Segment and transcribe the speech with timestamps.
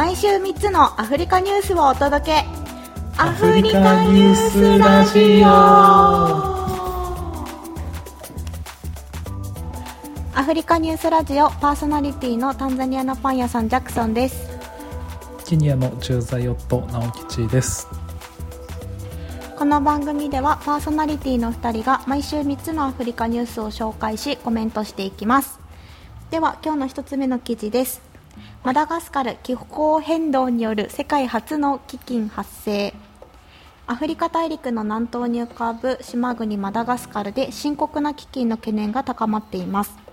[0.00, 2.44] 毎週3つのアフリカニュースをお届け。
[3.18, 5.46] アフリカニュースラジオ。
[10.34, 14.48] アフリカニュースラジオパーソナリティのタンザニアのパン屋さんジャクソンです。
[15.46, 17.86] ケニアの駐在夫直吉です。
[19.58, 25.60] この番組ではパーソナリティの2人が毎週3つのアフリカニュースを紹介しコメントしていきます。
[26.30, 28.09] では今日の1つ目の記事です
[28.64, 32.94] マダガスカル気候変動による世界初の飢饉発生。
[33.86, 40.09] アフリカ大陸の南東に浮かぶ島国マダガスカルで深刻な飢饉の懸念が高まっています。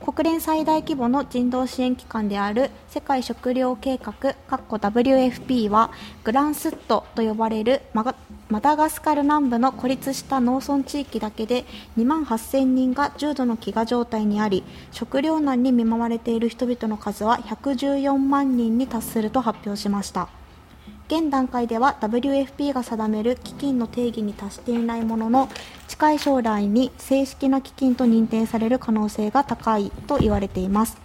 [0.00, 5.90] 国連最大規模の人道支援機関である世界食糧計画 WFP は
[6.22, 8.14] グランスットと呼ばれるマ
[8.60, 11.64] ダガスカル南部の孤立した農村地域だけで
[11.96, 20.28] 2万8000人が重度の飢餓状態にあり食糧難に見舞われている人々の数は114万人に達すると発表しました。
[21.08, 25.48] 現段階では WFP が定める基金の定義に達していないものの
[25.86, 30.98] 近い将来に正式な基金と認定される可能性が高いと言われています。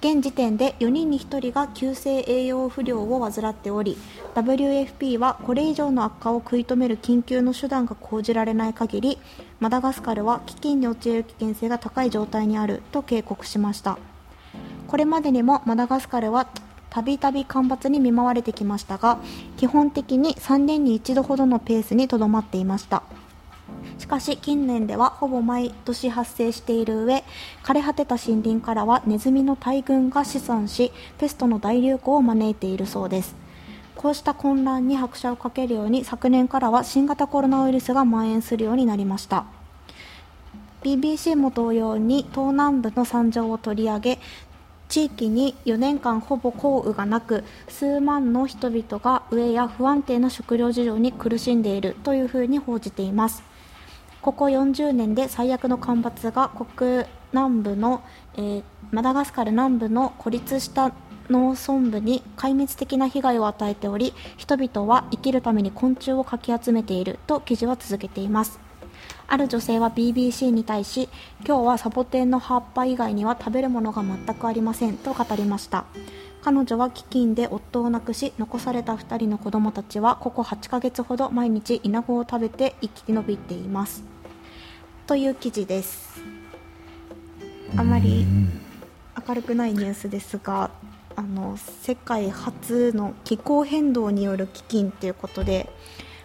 [0.00, 3.98] 現時点で4人に1人が急性栄養不良を患っており
[4.34, 9.18] WFP はこれ以上の悪化を食い止める緊急の手段が講じられない限り
[9.60, 13.98] マダガスカルは飢饉に陥る危険性が高い状態にあると警告しました。
[14.88, 16.48] これまでにもマダガスカルは
[16.90, 19.18] たびたび干ばつに見舞われてきましたが
[19.56, 23.02] 基本的に3年に一度ほどのペースにとどまっていました。
[23.98, 27.22] しかし近年ではほぼ毎年発生している上
[27.62, 33.36] 枯れ果てた森林からはネズミの大群が死産しペストの大流行を招いているそうです。
[33.94, 39.44] こうした混乱に拍車をかけるように昨年からは新型コロナウイルスが蔓延するようになりました。
[40.82, 44.18] BBC も同様に東南部の惨状を取り上げ
[44.90, 53.44] 地域に4年間ほぼ降雨がなく数万の人々が飢えや不安定な食料事情に苦しんでいるというふうに報じています。
[54.20, 58.02] ここ40年で最悪の干ばつが国南部の、
[58.34, 60.92] えー、マダガスカル南部の孤立した
[61.30, 68.69] 農村部に壊滅的な被害を与えており人々は生きるために昆虫をかき集めていると記事は続けています。
[69.32, 71.08] ある女性は BBC に対し
[71.46, 75.84] 今日はサボテンの葉っぱ以外には食べるものが全くありませんと語りました。
[76.42, 84.02] 彼女は飢饉で夫を亡くし残された2人の子供たちはここ8ヶ月ほど毎日イナゴを食べて生き延びています。
[85.06, 86.20] という記事です。
[87.76, 88.26] あまり
[89.28, 90.72] 明るくないニュースですが
[91.14, 95.70] あの世界初の気候変動による飢饉ということで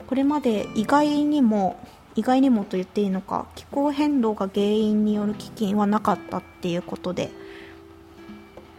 [0.08, 1.78] これまで意外にも
[2.16, 7.30] 意外にもと言っていいのか気候変動が原因による飢饉はなかったっていうことで。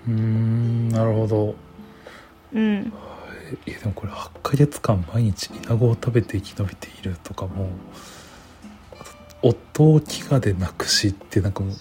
[0.08, 1.54] うんなるほど。
[2.54, 2.92] うん。
[3.66, 7.68] えでもこれ8ヶ月間毎日イナゴを食べて生き延びているとかも
[9.42, 11.72] 夫を飢餓で亡くしってなんかもう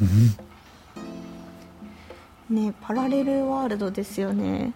[0.00, 0.04] う
[2.54, 2.56] ん。
[2.66, 4.72] ねパラレルワールドですよね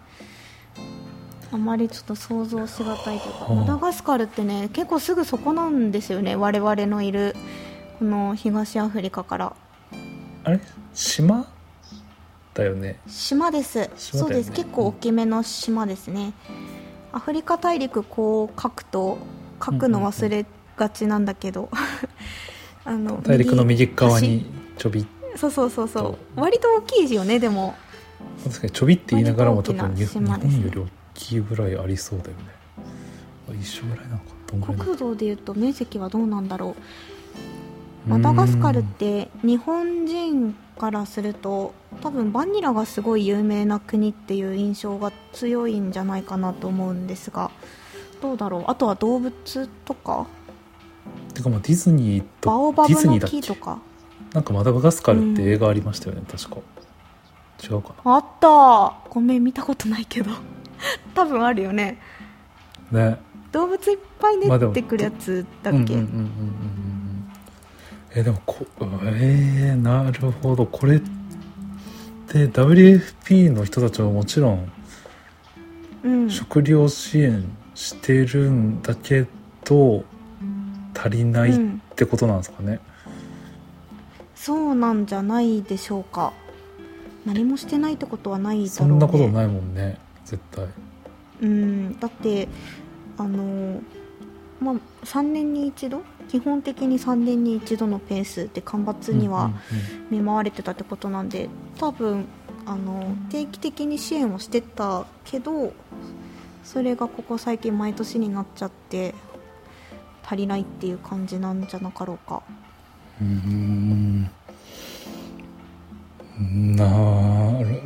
[1.53, 7.37] あまりちょっと想像しがたいというか、マダガスカルってね結構すぐそこなんですよね我々のいる
[7.99, 9.57] この東アフリカから。
[10.45, 10.61] あれ？
[10.95, 11.47] 島？
[12.55, 12.99] だよね。
[13.07, 14.51] 島です、ね、そうです。
[14.51, 16.33] 結構大きめの島ですね、
[17.13, 19.19] アフリカ大陸こう書くと
[19.65, 20.47] 書くの忘れ
[20.77, 21.69] がちなんだけど、
[22.85, 24.47] あの 大陸の右側に
[24.79, 26.41] ちょびそうそうそうそう。
[26.41, 27.75] 割と大きいですよねでも。
[28.43, 30.39] 確かにちょびって言いながらも多分日本よ
[30.71, 33.59] り大きいぐらいありそうだよね。
[33.61, 34.21] 一緒ぐらいな
[34.59, 36.77] のか国土でいうと面積はどうなんだろ
[38.07, 38.11] う。
[38.11, 47.51] マダガスカルって日本人からすると多分バニラがすごい有名な国っていう印象が強いんじゃないかなと思うんですが。
[48.21, 48.65] どうだろう？
[48.69, 50.27] あとは動物とか？
[51.35, 53.81] てかまあディズニーとバオバブの木とか？
[54.33, 56.57] なんかマダガスカルって映画ありましたよね、うん、確か。
[57.63, 58.15] 違うかな。
[58.15, 60.31] あったごめん見たことないけど
[61.15, 61.99] 多分あるよね。
[62.91, 63.19] ね。
[63.53, 65.95] 動物いっぱい出てくるやつだっけ？
[68.15, 68.67] えでもこ
[69.05, 70.67] えー、なるほど。
[70.67, 71.01] これっ
[72.29, 74.73] て WFP の人たちはもちろん、
[76.05, 77.45] うん、食料支援
[77.75, 79.27] してるんだけ
[79.65, 80.05] ど
[80.95, 81.55] 足りないっ
[81.95, 82.81] てことなんですかね、うん、
[84.35, 86.33] そうなんじゃないでしょうか。
[87.25, 89.97] 何もしてないってことはないだろう、ね、そんなことないもんね
[90.33, 90.67] 絶対。
[91.43, 92.49] うんだって
[93.19, 93.83] あの
[94.61, 94.75] まあ
[95.05, 96.03] 3年に一度？
[96.29, 99.51] 基本的に3年に一度のペースで干ばつには
[100.11, 102.25] 見舞われてたってことなんで多分
[102.65, 105.75] あの定期的に支援をしてたけど
[106.65, 109.15] それがここ最近毎年になっちゃって
[110.25, 112.43] 足りないっていう感じなんじゃなかろうか。
[113.21, 114.31] うん。
[116.41, 116.85] な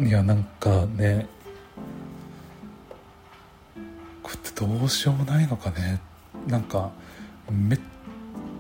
[0.01, 1.27] いやなんかね
[4.27, 6.01] これってどうしようもないのかね。
[6.49, 6.91] なんか
[7.49, 7.81] めっ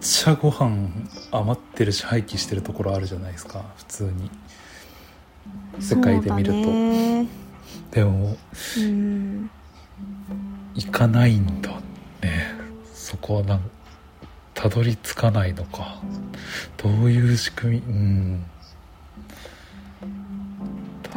[0.00, 0.90] ちゃご飯
[1.32, 3.64] 余ってるし廃棄してるところあるじゃないですか。
[3.76, 4.30] 普通に。
[5.80, 6.70] 世界で見ると。
[7.90, 8.36] でも
[8.78, 9.50] うん。
[10.76, 11.70] 行かないんだ
[12.22, 12.54] ね。
[12.94, 13.60] そこはなん
[14.54, 16.00] たどり着かないのか。
[16.76, 17.92] どういう仕組み？
[17.92, 18.44] うん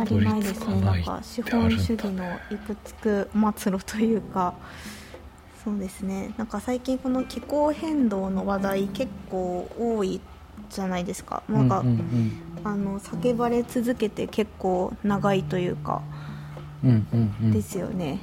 [0.03, 0.81] 足りないですね。
[0.81, 4.53] なんか資本主義のいくつく末路というか。
[5.63, 6.33] そうですね。
[6.37, 10.21] なんか最近この気候変動の話題結構多い
[10.69, 11.43] じゃないですか。
[11.49, 12.31] なんか、うんうんうん、
[12.63, 16.01] あの叫ばれ続けて結構長いというか、
[16.83, 18.19] うんうんうん、ですよね。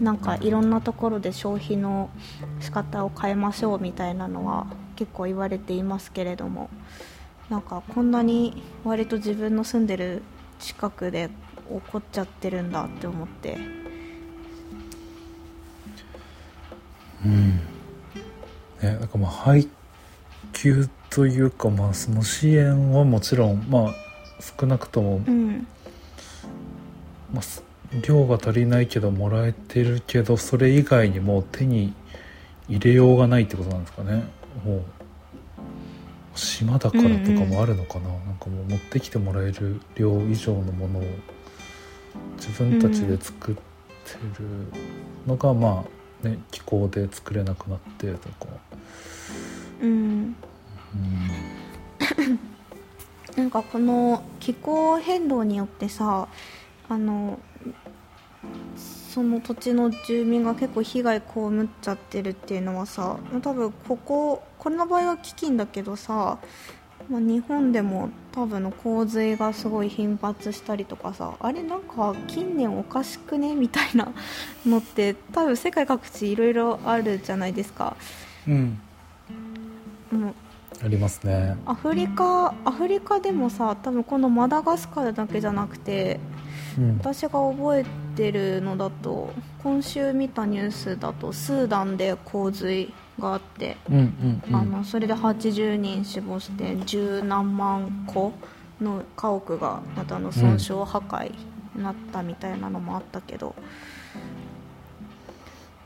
[0.00, 2.08] なんかいろんなところで消費の
[2.60, 4.66] 仕方を変えましょうみたいなのは
[4.96, 6.70] 結構言われていますけれども。
[7.50, 10.22] なんかこんなに割と自分の住んでる
[10.58, 11.30] 近くで
[11.68, 13.58] 起こっちゃってるんだって思って。
[17.24, 17.56] うん。
[18.82, 19.68] ねなんかまあ配
[20.52, 23.94] 給というかまあその支援はもちろんまあ
[24.40, 25.66] 少なくとも、うん、
[27.32, 27.42] まあ、
[28.06, 31.92] 量が足りないけどもらえてるけどそれ以外にも手に
[32.68, 34.24] 入れようがないってことなんですかね。
[34.64, 34.82] もう
[36.38, 41.02] 島だからとかもあるのかな、うんうん、なんかもう持ってきてもらえる量以上のものを
[42.36, 43.60] 自分たちで作って
[44.38, 44.46] る
[45.26, 45.84] のが、ま
[46.22, 48.46] あね気候で作れなくなってとか。
[49.80, 50.34] うん、うん。
[53.36, 56.28] なんかこの気候変動によってさ
[56.88, 57.38] あの
[59.08, 66.38] その土地の住民が結構被害被っちゃってるっていうのはさ多分こここれの場合は飢饉だけどさ、
[67.08, 74.12] まあ、日本でも多分の洪水がすごい頻発したりとかさあれなんか近年おかしくねみたいな
[74.66, 77.96] のって多分世界各地いろいろあるじゃないですか。
[78.46, 78.78] うん、
[80.12, 80.34] うん。
[80.84, 81.56] ありますね。
[81.64, 86.20] アフリカアフリカでもさ多分このマダガスカルだけじゃなくて
[86.78, 87.88] うん、私が覚えて
[88.30, 89.32] るのだと
[89.62, 98.32] 今週見たニュースだとスーダンで洪水があって、うんうんうん、あのそれで80人死亡して十何万個
[98.80, 101.32] の家屋がまたの損傷破壊
[101.74, 103.54] になったみたいなのもあったけど、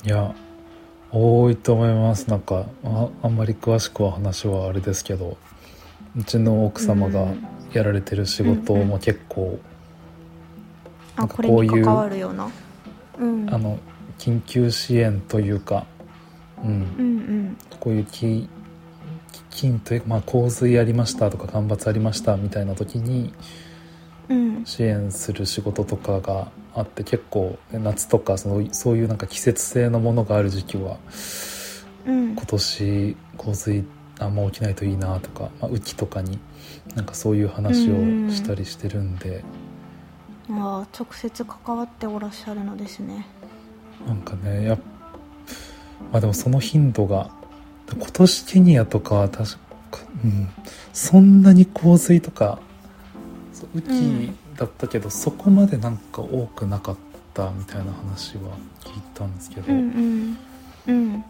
[0.04, 0.34] いや
[1.10, 2.28] 多いと思います。
[2.28, 5.36] なんかああんまり詳しくは話はあれですけど
[6.16, 7.26] うちの奥様が
[7.72, 9.71] やられてる仕事も結構、あこうい
[11.16, 12.50] う関わるような、
[13.18, 13.78] うん、あの
[14.18, 15.86] 緊急支援というか、
[16.62, 17.56] うん、うんうん。
[17.80, 18.48] こういう飢
[19.50, 23.32] 饉というか、まあ、洪水ありましたとか干ばつありましたみたいな時に
[24.64, 30.96] 支援する仕事とかがあって結構夏とかそのそういうなんか季節性のものがある時期は、
[32.06, 33.84] うん、今年洪水
[34.18, 36.38] あんま起きないといいなとか、まあ、雨季とかに
[36.94, 37.94] なんかそういう話を
[38.30, 39.44] したりしてるんで。
[40.50, 43.26] あ直接関わっておらっしゃるのですね。
[44.06, 44.78] なんかねや
[46.10, 47.30] まあでもその頻度が
[47.90, 49.52] 今年ケニアとかは確
[49.90, 50.48] か、うん、
[50.92, 52.58] そんなに洪水とか
[53.74, 56.96] 雨季だったけど、うん、そこまでなんか多くなかっ
[57.34, 60.38] たみたいな話は聞いたんですけど、うん、うん、
[60.86, 61.24] うん、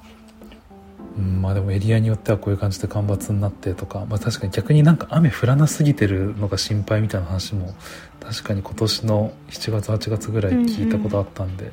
[1.17, 7.75] まあでもエリアによってはこういう感じで干ばつになってとか、まあ、確かに逆になんか雨降らなすぎてるのが心配みたいな話も
[8.21, 11.73] 確かに今年の7月8月ぐらい聞いたことあったんで。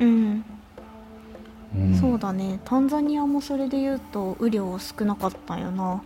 [0.00, 0.44] うん、
[1.76, 2.58] うん、そうだね。
[2.64, 6.02] タンザニアもそれで言うと雨量少なかったんよな。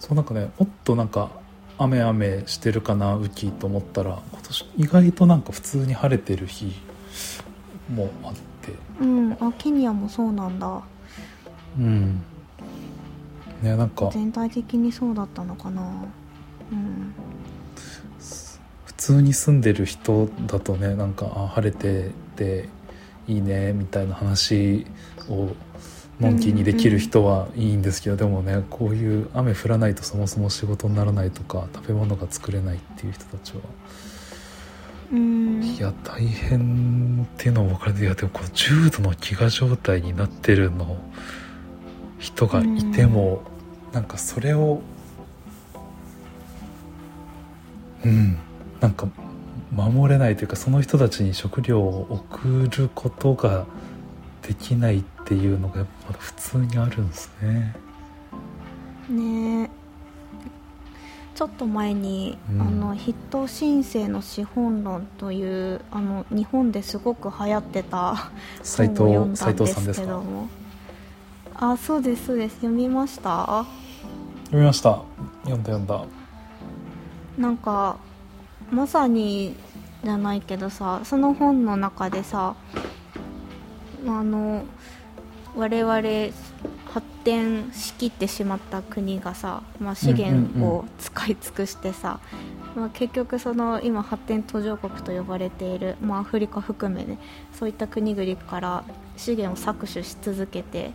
[0.00, 1.30] そうなんかねもっとなんか
[1.78, 6.72] 雨雨してるかな雨季と思ったら今年意外となんか普通に晴れてる日
[7.92, 8.53] もあって
[9.00, 9.32] うん。
[9.40, 10.82] あケニアもそうなんだ。
[11.78, 12.22] うん。
[13.62, 14.10] ねなんか。
[14.12, 15.82] 全体的にそうだったのかな。
[16.72, 17.14] うん。
[18.84, 22.68] 普通に住んでる人だとねなんかあ晴れてて
[23.26, 24.86] いいねみたいな話
[25.28, 25.50] を
[26.20, 33.60] のんきにできる人はいいんですけど、でもねこういう雨降らないとそもそも仕事にならないとか食べ物が作れないっていう人たちは。
[35.14, 40.96] いや大変っていうのも分かるいやでもこの重度の飢餓状態になってるの
[42.18, 43.42] 人がいても、
[43.92, 43.94] ん。
[43.94, 44.80] なんかそれを
[48.04, 48.38] うん。
[48.80, 49.08] なんか
[49.70, 53.66] 守れないというかその人たちに食料を送ることが
[54.42, 57.76] できないっていうのがやっぱ普通にあるんですね。
[59.08, 59.70] ね
[61.34, 68.30] ちょっと前に、うん、あの筆頭申請の資本論というあの日本ですごく流行ってた
[68.62, 70.48] 本を読んだんですけども。
[71.56, 72.56] あそうですそうです。
[72.56, 73.64] 読みました？
[74.46, 75.02] 読みました。
[75.42, 76.04] 読んだ読んだ。
[77.38, 77.96] なんか
[78.70, 79.56] まさに
[80.02, 82.54] じゃないけどさその本の中でさ
[84.06, 84.64] あの
[85.56, 86.02] 我々
[86.94, 92.20] 発展しきってしまった国がさ、まあ、資源を使い尽くしてさ、
[92.76, 97.18] まあ、結局その今発展途上国と呼ばれている、まあ、アフリカ含めね
[97.52, 98.84] そういった国々から
[99.16, 100.92] 資源を搾取し続けて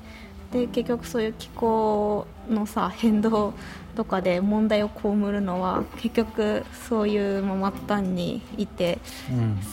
[0.54, 3.54] で結局そういう気候のさ変動
[3.96, 9.00] とかで問題を被るのは結局そういう末端にいて、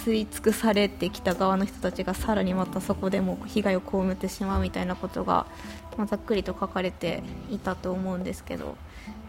[0.04, 5.46] 吸い尽くされてきた側の人たちがさらにまたそこでも被害を被ってしまうみたいなことが、
[5.96, 8.76] まあ、ざっくりと書かれていたと思うんですけど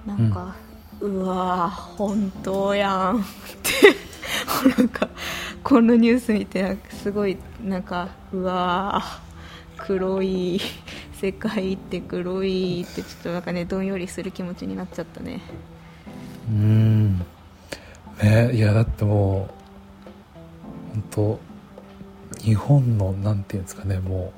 [0.06, 0.56] なんか、
[1.00, 3.24] うん、うわ本当やんっ
[3.64, 3.96] て
[4.78, 5.10] なんか
[5.64, 9.02] このニュース見てすごいなんかうわ
[9.78, 10.60] 黒い
[11.14, 15.42] 世界って黒いってちょっとなんかねどんよりする気持ちになっちゃったね。
[16.50, 17.20] うん。
[18.22, 21.40] ねいやだってもう本当
[22.42, 24.37] 日本のなんていうんですかねもう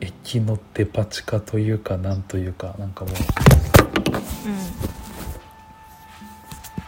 [0.00, 3.18] 駅のデパ地下というかなんというかなんかもう、うん、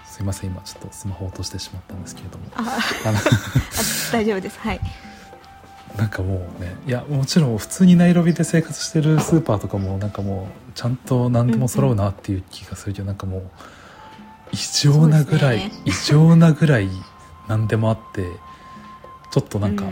[0.04, 2.44] すいません今ちょっとスマホ落としてしまったんですけれども。
[2.54, 2.78] あ
[4.12, 4.58] 大丈夫です。
[4.58, 4.80] はい。
[5.96, 13.50] なんかもうねいやもちろん普通にナイロビで生活してるスーパーとかもなんかもうちゃんと何でも揃うなっていう気がするけど、うんうん、なんかもう
[14.52, 16.88] 異常なぐらい、ね、異常なぐらい
[17.48, 18.26] 何でもあって
[19.32, 19.86] ちょっとなんか、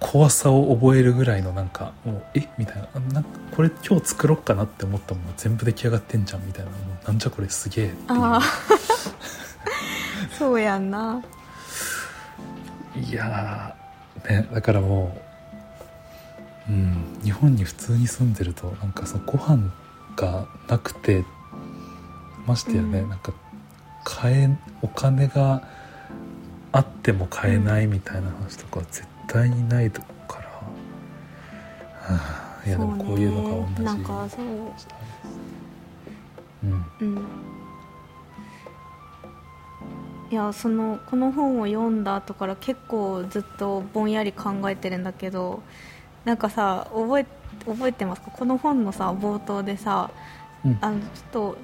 [0.00, 2.48] 怖さを覚えるぐらいのなんかもうえ？
[2.58, 3.00] みたいな。
[3.12, 8.20] なんかこれ今日作ろっかなって思ったもの全部出来上がってんじゃんみたいなもうなんじゃこれすげえっていう。
[10.38, 11.22] そうやんな。
[12.96, 13.76] いや
[14.28, 15.16] ね、だからも
[16.68, 19.70] う、うん、日本に普通に住んでるとなんかそのご飯
[20.16, 21.24] がなくて
[22.46, 23.32] ましてやね、うん、なんか
[24.04, 25.62] 買えお金が
[26.72, 30.02] あっても買えないみたいな話とか絶対にないか
[30.34, 30.62] ら、は
[32.62, 33.82] あ、いやでもこういうのが同じ。
[33.84, 34.46] なんかそう
[36.64, 37.24] うん、うん。
[40.30, 45.62] いやそのこの本を読んだ後から結構ずっとぼんやり考えてるんだけど
[46.24, 47.26] なんかさ覚え
[47.66, 48.30] 覚えてますか？
[48.30, 50.10] この本のさ冒頭でさ、
[50.64, 51.56] うん、あのちょっと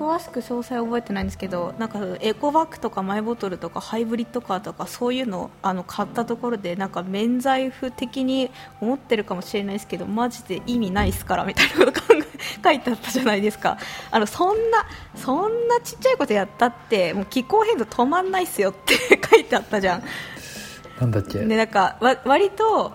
[0.00, 12.00] 詳しく詳細覚えてないんですけどなんかエコバッグとかマイボトルとかハイブリッドカーとかそういうのあの買ったところでなんか免罪符的に思ってるかもしれないですけどマジで意味ないっすからみたいなこと
[12.64, 13.76] 書いてあったじゃないですか。
[14.10, 18.94] あのそんなそんなちっちゃいことやったってもう気候変動止まんないっすよって
[19.30, 20.02] 書いてあったじゃん。
[20.98, 21.40] なんだっけ？
[21.40, 22.92] ねなんかわ割と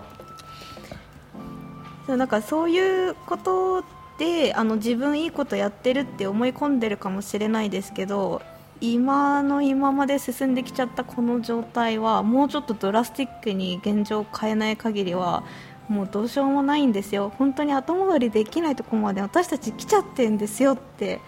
[2.08, 3.84] なんかそういうこと
[4.18, 8.42] であの自分いいことやってるって思い込んでるかもしれないですけど
[8.80, 15.44] 今の今まで進んできちゃったこの状態はもうちょっとドラスティックに現状を変えない限りは
[15.88, 17.32] もうどうしようもないんですよ。
[17.38, 21.20] 本当に後戻りできないところまで私たち来ちゃってんですよって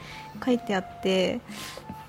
[0.45, 1.41] 書いてあって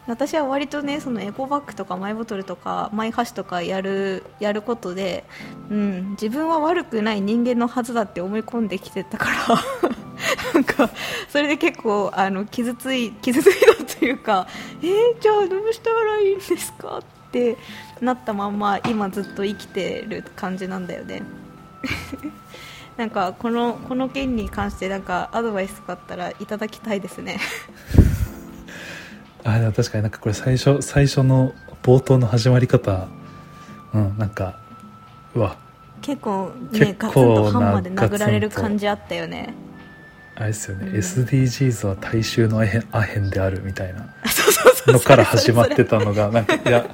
[0.07, 5.24] 私は割とねそのエコバッグとかマイボトルとかマイ箸とかやるやることで、
[5.69, 10.09] うん、自分は悪くない人間のはずだって思い込んできてたから。
[10.54, 10.90] なんか
[11.30, 14.48] それで結構あの傷つい 傷ついたというか
[14.82, 17.00] えー、じゃあどうしたらいいんですか？
[17.00, 17.58] って
[18.02, 21.22] なったまんま今ずっと生きてる感じなんだよね。
[22.98, 27.40] なんかこのこの件に関してなんかアドバイスとかあったらいただきたいですね。
[29.46, 33.08] あでも確かになんかこれ最初最初の冒頭の始まり方
[33.94, 34.56] うんなんか
[35.36, 35.56] うわ。
[36.02, 39.54] 結構ねガツンとハンマーで殴られる感じあったよね
[40.39, 44.13] あれですよね、うん、SDGs は大衆のアヘンアヘンであるみたいな。
[44.88, 46.89] のから始まってたのがなんかいや。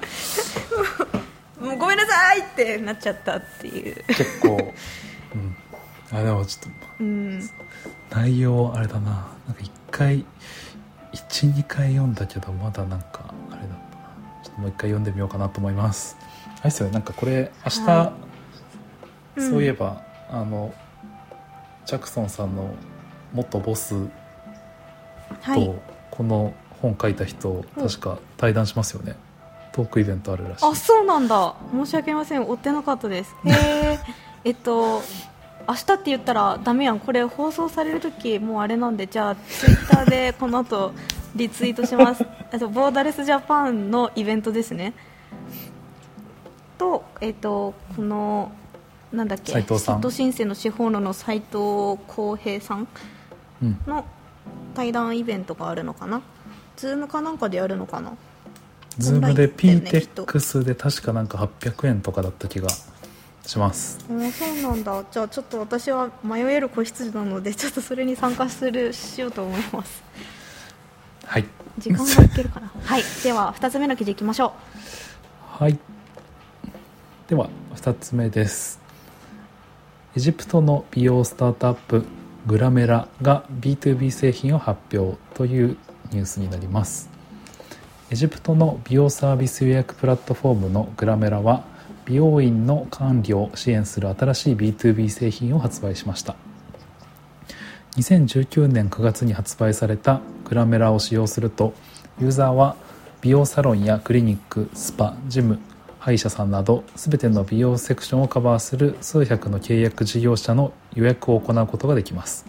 [1.60, 4.04] もうごめんなさいってなっちゃったっていう。
[4.08, 4.74] 結構、
[6.12, 7.40] うん、あでもちょっと、うん、
[8.10, 9.12] 内容あれだな。
[9.48, 10.26] なんか1回
[11.14, 14.44] 12回読んだけどまだなんかあれだったな。
[14.44, 16.18] ちょっともう一回読んでみようかなと思います。
[16.62, 16.94] あれですよね。
[16.94, 18.14] なんかこれ明日、は
[19.38, 20.74] い、そういえば、うん、あの
[21.86, 22.74] ジャクソンさんの
[23.34, 23.96] 元ボス
[25.46, 29.16] と、この本書いた人確か対談しますよね、
[29.74, 30.66] トークイベントあるらしい。
[30.66, 31.56] あそうなんだ。
[31.74, 32.48] 申し訳ありません。
[32.48, 33.36] 追ってなかったです。
[33.46, 34.00] へえ
[34.46, 35.02] えっと
[35.68, 37.00] 明日って言ったらダメやん。
[37.00, 39.08] これ放送される時もうあれなんで。
[39.08, 40.94] じゃあツイッターで この後
[41.36, 42.24] リツイートします。
[42.54, 44.94] あとボーダレスジャパンのイベントですね。
[46.78, 48.52] とえっとこの
[49.12, 49.52] なんだっけ。
[49.52, 49.96] 斉藤さん。
[49.96, 52.88] シット申請の司法のの斉藤浩平さん
[53.88, 54.06] の
[54.74, 56.22] 対談イベントがあるのかな？
[56.78, 58.14] ズームかなんかでやるのかな？
[58.98, 62.70] ズームで PTEX で確かなんか800円とかだった気が
[63.46, 64.00] します。
[64.08, 64.18] そう
[64.62, 65.04] なんだ。
[65.12, 70.04] じゃあちょっと私は迷える子羊なのでちょっとそれに参加するしようと思います。
[71.26, 71.46] はい。
[71.78, 72.72] 時間がいけるかな？
[72.84, 73.04] はい。
[73.24, 74.54] では2つ目の記事いきましょ
[75.52, 75.78] はい。
[77.28, 78.80] では2つ目です。
[80.16, 82.06] エジプトの美容スタートアップ
[82.48, 85.78] グラメラが B2B 製品を発表という
[86.12, 87.10] ニュースになります。
[88.12, 91.64] エジプトの美容サービス予約プラットフォームのグラメラは
[92.06, 96.36] 美容院の管理を支援する新しい B2B 製品を発売しました。
[97.98, 101.74] 2019年9月に発売されたグラメラを使用すると
[102.20, 102.76] ユーザーは
[103.22, 105.60] 美容サロンやクリニックスパジム
[106.06, 112.46] 歯医者さんなど全ての美容セクションをカバーする数百の契約事業者の予約を行うことができます。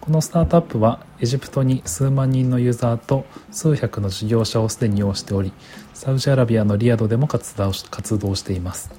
[0.00, 5.52] このスタートアップはエジプトに数万人のユーザーと数百の事業者をすでに要しており
[5.94, 8.90] サウジアラビアのリヤドでも活動し活動しています。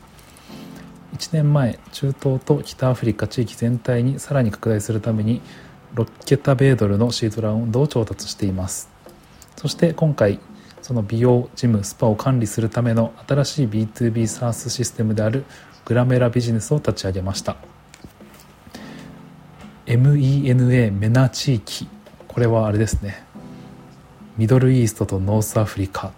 [1.18, 5.42] 1年前中東と北アフリカ地域全体にさらに拡大するために
[5.96, 8.90] 6桁米ドルのシードラウンドを調達しています。
[9.58, 10.40] そして今回
[10.92, 15.46] その美容ジムスパを管理するための新しい B2B SaaS システムである
[15.86, 17.56] グラメラビジネスを立ち上げました。
[19.86, 21.88] MENA メナ地域。
[22.28, 23.24] これはあれですね。
[24.36, 26.12] ミドルイーストとノースアフリカ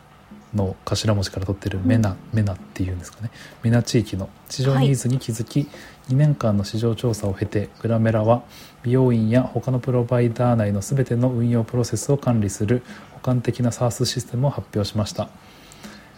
[0.55, 3.29] の頭文字から取ってるメナ、メナっていうんですかね。
[3.61, 5.67] メナ地域の市場ニーズに気づき、
[6.09, 8.41] 2年間の市場調査を経てグラメラは
[8.81, 12.81] 美容院や他のプロバイダー内の全ての運用プロセスを管理する
[13.23, 15.29] 補完的な SaaS システムを発表しました。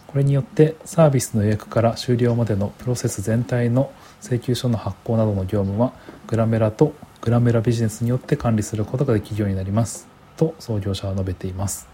[0.08, 3.92] これによってサービスの予約から終了までのプロセス全体の
[4.22, 5.94] 請求書の発行などの業務は
[6.26, 10.08] グラメラとグラメラビジネスによって管理することができるようになります。
[10.36, 11.88] と創業者は述べています。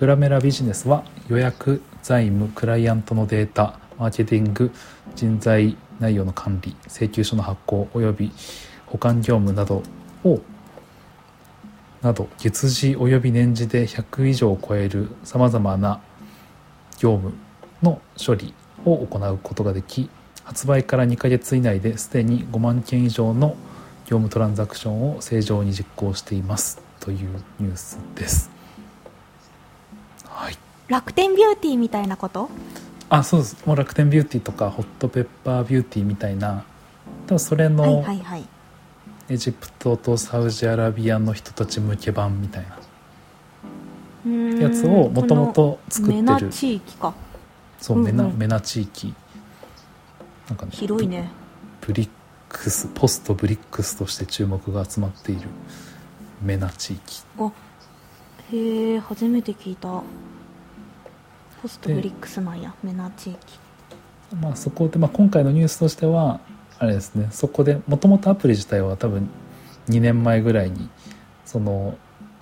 [0.00, 4.70] グラメラビジネスは予約財務クライアントのデータマーケティング
[5.14, 8.30] 人材内容の管理請求書の発行および
[8.86, 9.82] 保管業務など
[10.24, 10.40] を
[12.02, 16.00] など月次および年次で100以上を超えるさまざまな
[16.98, 17.34] 業務
[17.82, 18.54] の処理
[18.84, 20.08] を行うことができ
[20.44, 23.56] 発売から2ヶ月以内ですでに5万件以上の
[24.04, 26.80] 業務トランザクションを正常に実行しています。
[27.00, 27.18] という
[27.58, 28.50] ニュースです。
[30.28, 30.56] はい、う
[30.88, 32.48] 楽天ビューティーみたいなこと？
[33.08, 33.66] あそうです。
[33.66, 36.64] もう楽天ビューティーとかホットペッパービューティーみたいな。
[37.26, 38.44] 多分それはいのはいはい
[39.28, 42.66] エジプトとサウジアラビアの人たち向け版みたい
[44.24, 46.48] なやつをもともと作ってる。
[46.50, 47.12] 地域か。
[47.80, 48.38] そう MENA,、うんうん。
[48.38, 49.14] MENA 地域。
[50.48, 51.30] なんかね広いね。
[51.80, 55.42] BRICS ポスト BRICS として注目が集まっている
[56.40, 57.22] MENA 地域。
[57.38, 57.50] あ
[58.52, 59.88] へえ初めて聞いた。
[61.62, 63.38] ポスト BRICS なんや MENA 地域。
[64.40, 66.40] まあそこで、まあ、今回のニュースとしては
[66.78, 67.28] あれですね。
[67.30, 69.28] そこでもともとアプリ自体は多分
[69.88, 70.88] 2年前ぐらいに
[71.44, 71.96] その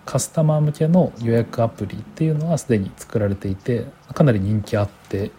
[0.04, 5.30] カスタマー向けの予約アプリっていうのはすでに作られていてかなり人気あって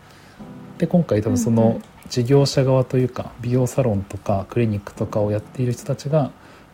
[0.78, 1.64] で今回多分そうんうん。
[1.64, 6.32] の事業者側というか美容サロンとかクリニックとかをやっている人たちが、ま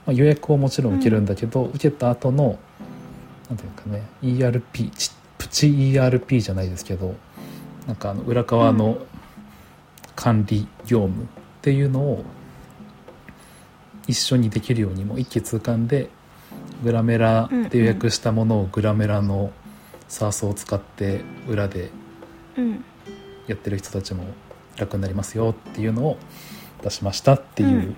[0.07, 2.59] あ、予約をもちろん受けるんだけど、受けた後の
[3.49, 7.15] なんていうかね ERP ちプチ ERP じゃないですけど
[7.87, 8.97] なんかあの裏側の
[10.15, 11.27] 管理業務
[11.61, 12.23] っていうのを
[14.07, 16.09] 一緒にできるようにも一気通貫で
[16.83, 19.51] グラメラで予約したものをグラメラの
[20.09, 21.91] SARS を使って裏で
[22.57, 22.83] うん
[23.45, 24.23] やってる人たちも
[24.77, 26.17] 楽になりますよっていうのを
[26.81, 27.97] 出しましたっていううん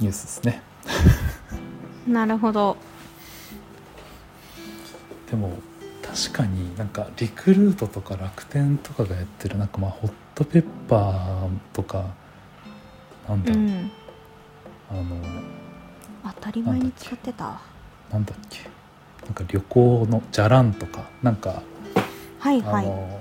[0.00, 0.62] ニュースですね、
[2.08, 2.74] なるほど。
[5.30, 5.52] でも
[6.02, 12.14] 確かになんかリクルートとか楽天とかがやってるなんかまあホットペッパーとか
[13.28, 13.90] なんだろう、うん。
[14.90, 15.02] あの
[16.34, 17.44] 当たり前に使ってた。
[17.44, 17.60] わ
[18.10, 18.68] なんだっけ。
[19.24, 21.04] なんか旅行のじゃらんとか。
[21.22, 21.62] なんか
[22.38, 22.86] はいはい。
[22.86, 23.20] あの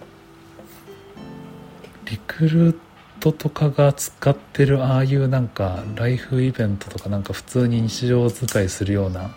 [2.06, 2.78] リクルー
[3.20, 9.30] トとかが使ってるああいうなんかライフイベントとかなんか普通に日常使いするような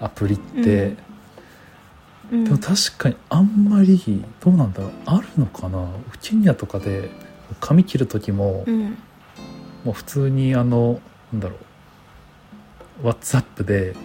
[0.00, 0.96] アプリって、
[2.32, 4.90] うん、でも確かにあんまりどうなんだろう。
[5.06, 5.86] あるのかな。
[6.20, 7.10] ケニアとかで
[7.60, 8.98] 髪切る時も、うん、
[9.84, 11.00] もう普通にあの
[11.32, 11.56] なんだろ
[13.02, 13.06] う。
[13.06, 13.96] WhatsApp で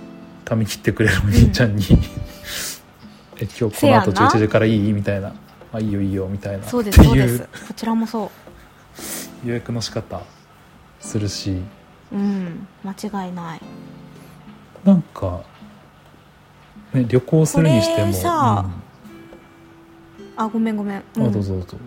[0.45, 1.97] 髪切ってくれるお兄ちゃんに、 うん、
[3.39, 4.93] え今日この後11時からいい？
[4.93, 5.33] みたいな。
[5.73, 6.63] あいいよいいよみたいな。
[6.63, 7.39] そうですそうです。
[7.39, 8.31] こちらもそ
[9.43, 9.47] う。
[9.47, 10.21] 予約の仕方
[10.99, 11.61] するし。
[12.11, 13.61] うん間違いない。
[14.83, 15.41] なんか、
[16.93, 18.65] ね、旅行するにしてもさ、
[20.37, 21.77] うん、あごめんごめん、うん、あどうぞどうぞ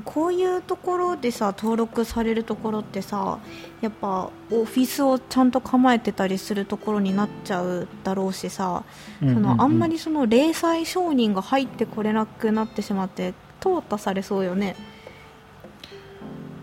[0.00, 3.38] こういうところでさ登録されるところってさ
[3.80, 8.84] やっぱオフィスをちゃんと構えてたりするところになっちゃうだろうしさ、
[9.20, 14.76] そのあんまりその零細承認が入ってこれなくなってしまって淘汰されそうよね。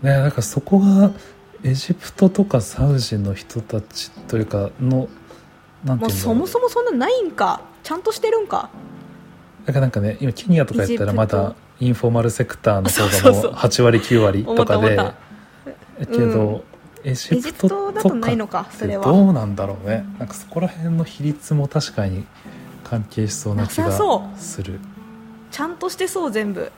[0.02, 1.12] ねなんかそこが
[1.62, 5.08] エジプトとかサウジの人たちというかの
[5.84, 7.62] なんていうのそもそもそんなないんか？
[7.82, 8.68] ちゃんとしてるんか？
[9.64, 14.96] だからなんかね今ケニアとかやったらまだインフォーマルセクターの方がもう8割9割とかで
[15.98, 16.64] けど、
[17.02, 19.04] うん、エジプトだとないのかそれは。
[19.04, 20.06] どうなんだろうね。
[20.20, 22.24] なんかそこら辺の比率も確かに
[22.84, 23.90] 関係しそうな気が
[24.36, 24.78] する。
[25.50, 26.70] ちゃんとしてそう全部。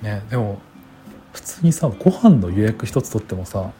[0.00, 0.58] ねでも
[1.34, 3.70] 普通にさご飯の予約一つ取ってもさ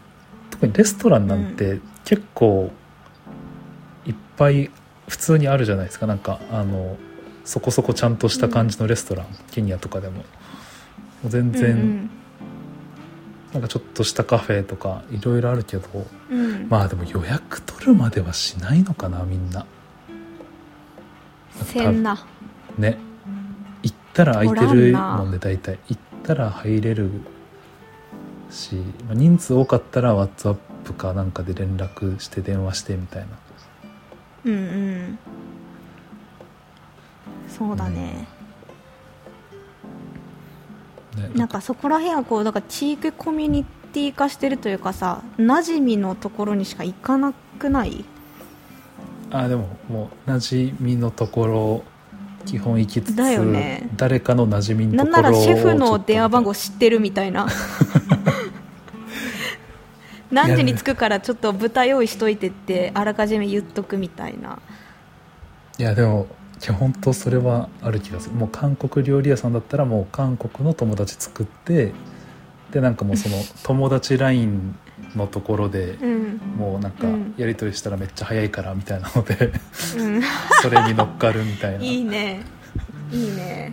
[0.51, 2.71] 特にレストランなんて結構
[4.05, 4.71] いっぱい
[5.09, 6.07] 普通にあるじゃないですか。
[6.07, 6.99] なんかあの
[7.45, 10.25] そこそこちゃんとした感じのレストラン、うん、ケニアとかでも。
[11.27, 12.11] 全然、うんうん、
[13.53, 15.89] なんかちょっとしたカフェとかいろいろあるけど、
[16.31, 19.67] うん、まあでも予約取るまではしないのかなみんな。
[21.65, 22.27] せんな。
[22.79, 22.99] ね。
[23.83, 25.79] 行ったら空いてるもんで大体。
[25.89, 27.11] 行ったら入れる
[28.51, 28.77] し、
[29.07, 30.57] まあ、人数多かったら WhatsApp
[30.97, 33.29] かなんかで連絡して電話してみたいな。
[34.45, 35.19] うんうん
[37.57, 38.27] そうだね、
[41.17, 41.31] ね。
[41.35, 48.05] なんかそこら辺はこうなんか地域コミュニティ化してるというかさ馴染みのところにしか行かなくない？
[49.31, 51.85] あでももう馴染みのところ
[52.45, 57.47] 基本行きつつだよ、ね、誰かの馴染みのところなんならシェフの電話番号知ってるみたいな。
[60.31, 64.59] 何時に着くからちょっと豚用意しといてってあらかじめ言っとくみたいな。
[65.79, 68.35] いやでもいや本当それはある気がする。
[68.35, 71.93] もう韓国料理屋さんだったらもう韓国の友達作って
[72.71, 74.77] でなんかもうその 友達 LINE
[75.17, 79.53] のところで、うん、もうなんかやり取りしたらめっちゃ早いからみたいなので
[79.99, 80.23] うん、
[80.63, 81.85] それに乗っかるみたいな。
[81.85, 82.41] いいね。
[83.11, 83.73] いいね。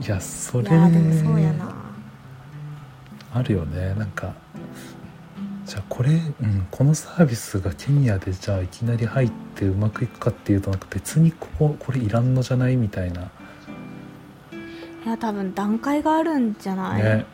[0.00, 1.72] いやそれそうやな。
[3.32, 3.94] あるよね。
[3.96, 4.34] なんか
[5.66, 13.30] じゃあこれ、うん、このサービスがケニアでじゃあいきなり入ってうまくいくかっていうとなんか別にこここれいらんのじゃないみたいな。
[15.04, 17.26] いや多分段階があるんじゃない、ね、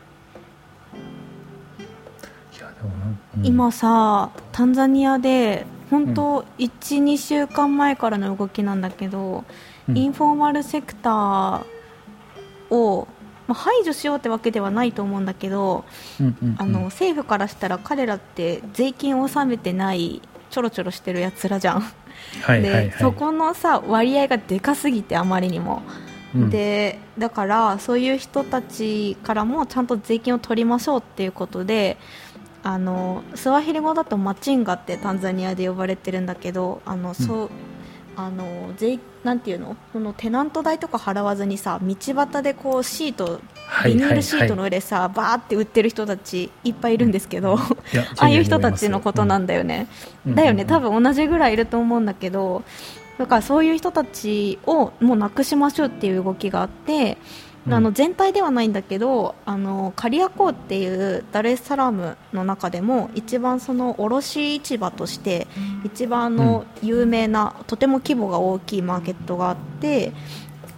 [2.53, 2.89] いやでも
[3.37, 9.45] うん、今さタンザニアで本当12、週間前からの動きなんだけど、
[9.87, 11.63] うん、インフォーマルセクター
[12.69, 13.07] を
[13.51, 15.83] まあ、排除しようってわけではないと思うんだけど、
[16.21, 21.81] うんうんうん、あの政府からしたら彼らって税金を納めてないちょろちょろしてるやつらじゃん。
[21.81, 25.81] はいはいはい、でそこのさ割合がでかすぎてあまりにも。
[26.33, 31.97] うん、でだからそういう人たちからもちゃんと税金を取りましょうっていうことで
[32.63, 37.49] あのスワヒリ語だとマチンガってタンザニアで呼ばれてるんだけどあの、そう
[38.15, 39.75] あの税なんていうの？
[39.93, 43.39] そのテナント代とか払わずにさ道端でこうシート
[43.85, 47.57] ビニールシートの上でさ、はいはい、バーって売ってる人たちいっぱいいるんですけど、
[48.17, 49.87] ああいう人たちのことなんだよね、
[50.25, 52.63] うん、だよね、多分同じぐらいいると思うんだけど
[53.17, 57.17] だからそういう人たちをもうなくしましょうっていう動きがあって
[57.69, 65.47] あの全体ではないんだけどあのカリアコーっていうダレスサラムの中でも一番その卸市場として
[65.83, 70.11] 一番の有名な、とても規模が大きいマーケットがあって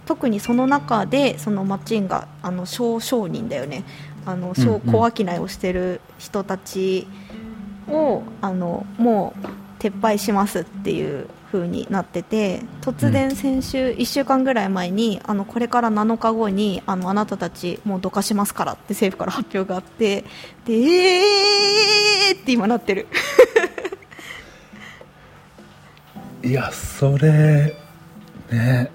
[0.04, 3.84] 特にその中でそのマッチンがあの小商人だよね。
[4.26, 7.06] あの小小商いをしてる人たち
[7.88, 20.24] を、あのもう撤廃しますっていう風になってて突然先週1週間ぐらい前にあのこれから7日後にあのあなたたちもうどかしますからって政府から発表があって
[20.66, 23.06] でえーって今なってる。
[26.42, 27.74] いやそれ
[28.50, 28.90] ね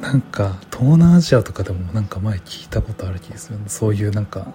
[0.00, 4.46] なんか東南アジアとかでもなんか前聞いたことある気がするそういうなんか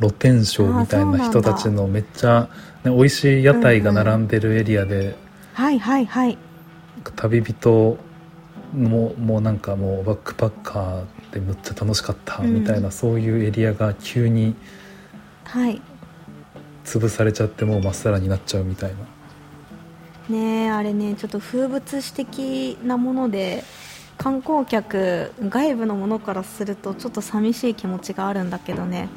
[0.00, 2.48] 露天商みたいな人たちのめっちゃ、
[2.84, 5.16] ね、美味しい屋台が並んでるエリアで、
[5.56, 6.36] はいはいはい。
[7.16, 7.96] 旅人
[8.74, 14.54] ももうなんかもうバックパッカーでむっちゃ楽しかったみたいな、うん、そういうエリアが急に
[15.44, 15.80] はい。
[16.84, 18.90] 潰されちゃってもうまっさらになっちゃうみたい
[20.28, 20.36] な。
[20.36, 23.64] ねあれねちょっと風物詩的なもので
[24.18, 29.08] 観光客外部のものからするとちょっと寂しい気持ちがあるんだけどね。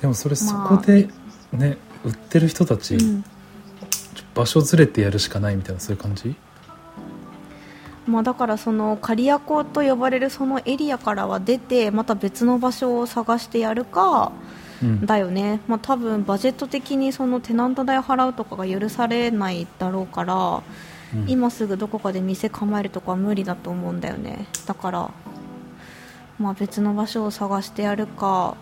[0.00, 1.08] でもそれそこで
[1.52, 3.24] ね、売ってる人たち、うん、
[4.34, 6.34] 場所ずれてやるしかないみたいなそういう感じ？
[8.06, 14.30] まあ、だからその刈谷港と呼ばれるそのエリアからは出てまた別の場所を探してやるか、
[15.06, 20.62] だよね、まあ、多分バジェット的にそのテナント代払うとかが許されないだろうから、
[21.14, 24.46] うん、今すぐどこかで店構えるとかは無理だと思うんだよね。
[24.66, 25.10] だから、
[26.38, 28.56] まあ、別の場所を探してやるか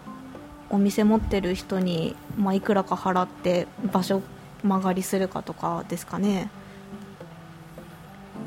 [0.70, 4.22] お店持ってる人に、まあ、いくらか払って場所
[4.62, 6.50] 間借りするかとかですかね。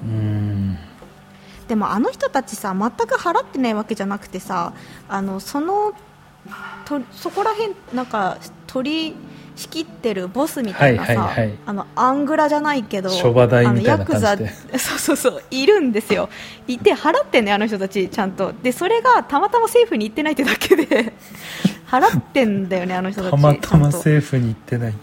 [0.04, 0.78] うん。
[1.68, 4.74] でもあの人たちさ全く払ってないわけじゃなくてさ
[5.10, 5.94] あのその
[6.86, 9.16] とそこら辺なんか取り
[9.56, 14.50] 仕切ってるボスみたいなさ、はいはいはい、あのアングラじゃないけど諸場代みたいな感じで。
[14.78, 16.30] そうそうそういるんですよ。
[16.68, 18.54] いて払ってんねあの人たちちゃんと。
[18.62, 21.14] でそれがたまたま政府に行ってないってだけで
[21.90, 24.94] 払ってんだよねあの人たちたまたま政府に行ってない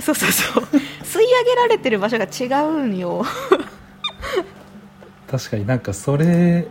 [0.00, 0.64] そうそうそう。
[1.02, 3.24] 吸い上げられてる場所が違うんよ。
[5.30, 6.68] 確かになんかそれ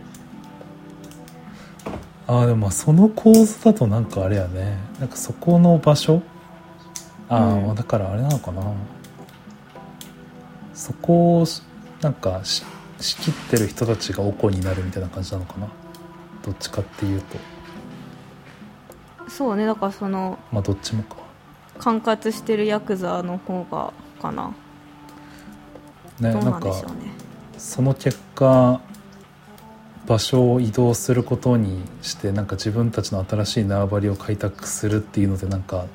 [2.26, 4.78] ああでもその構図だとなんかあれやね。
[4.98, 6.22] なんかそこの場所？
[7.28, 8.62] ああ、うん、だからあれなのかな。
[10.74, 11.46] そこを
[12.00, 12.64] なんか仕
[13.16, 15.68] 切ってる人たちがおこになるみたいな感じなのかな。
[16.44, 17.38] どっちかっていうと。
[19.28, 21.16] そうねだからそのまあどっちもか
[21.78, 24.54] 管轄してるヤクザの方がかな。
[26.20, 26.72] ねなんか
[27.58, 28.80] その結果
[30.06, 35.86] 場所を移動することにしてなんか自分たちの新しい縄張りを開拓するっていうのでなんか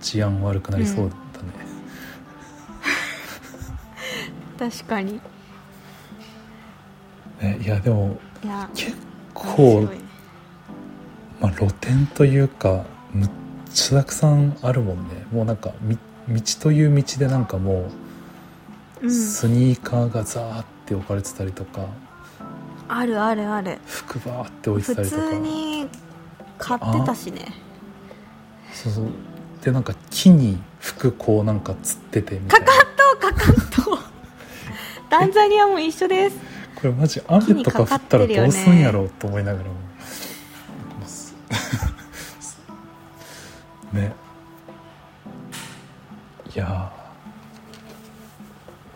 [0.00, 1.12] 治安悪くなりそうだね、
[4.60, 5.20] うん、確かに、
[7.40, 8.18] ね、いやでも
[8.74, 8.96] 結
[9.32, 9.88] 構、
[11.40, 13.30] まあ、露店というかむっ
[13.74, 15.26] たくさんあるもんね。
[15.32, 15.72] もうなんか
[16.28, 17.90] 道という道でなんかも
[19.02, 21.86] う、スニーカーがザーって置かれてたりとか
[22.88, 23.78] あるあるある。
[23.86, 25.22] 服バーって置いてたりとか。
[25.22, 25.88] 普通に
[26.58, 27.52] 買ってたしね。
[28.72, 29.06] そうそう。
[29.62, 32.66] でなんか木に服こうなんかつっててみたいな。
[32.66, 32.86] かかん
[33.32, 33.54] とかかん
[33.96, 33.98] と
[35.10, 36.36] タンザニアも一緒です。
[36.76, 39.74] これマジ雨とか降ったらどうすんやろうと思いながらも
[43.94, 44.12] ね。
[46.54, 46.92] いや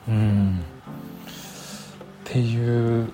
[0.09, 0.61] うん。
[0.61, 3.11] っていう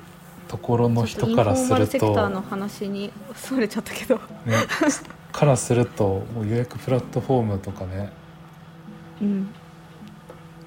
[0.48, 1.86] ところの人からすると。
[1.86, 4.22] セクターの話にそれちゃったけど、ね、
[5.32, 8.12] からするともう予約プラットフォームとかね。
[9.20, 9.48] うん。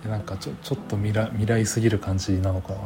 [0.07, 2.79] なんかちょちょっと未来未来すぎる感じなのかな。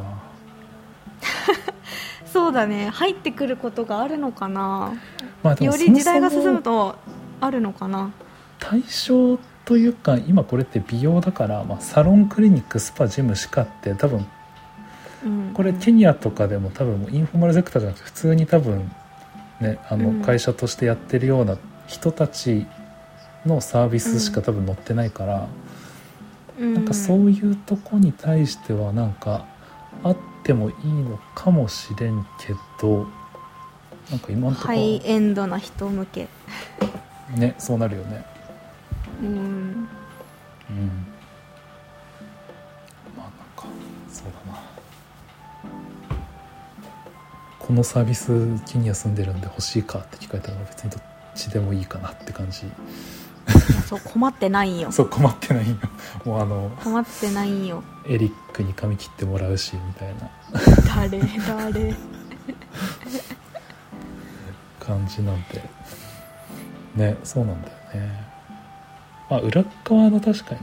[2.26, 2.90] そうだね。
[2.90, 4.94] 入ってくることがあるのかな、
[5.42, 6.96] まあ、より時代が進むと
[7.40, 8.10] あるのかな
[8.62, 14.24] 対象というか今これって美容だから、まあ、サロンクリニックスパジムしかって多分
[15.52, 18.90] これケニアとかでも多分インフォーマルセクターじゃなくて普通に多分
[19.60, 22.66] ねあの会社としてやってるような人たち
[23.44, 25.48] のサービスしか多分載ってないから、
[26.58, 29.46] なんかそういうとこに対してはなんか
[30.04, 33.08] あってもいいのかもしれんけど
[34.10, 36.28] なんか今のところハイエンドな人向け。
[37.36, 38.31] ねそうなるよね
[39.20, 39.28] うん。
[39.28, 41.06] うん
[43.16, 43.64] まあなんか
[44.08, 44.58] そうだな。
[47.58, 48.32] このサービス
[48.66, 51.02] ケニア住んでるんで欲しいかって聞かれたら別にどっ
[51.34, 52.64] ちでもいいかなって感じ。
[53.86, 54.90] そう困ってないよ。
[54.90, 55.76] そう困ってないよ。
[56.24, 57.82] もうあの困ってないよ。
[58.06, 60.30] エリックに髪切ってもらうしみたいな。
[60.86, 61.94] 誰誰。
[64.80, 65.62] 感じなんで。
[66.94, 68.31] ねそうなんだよね
[69.32, 70.60] まあ裏側の確かに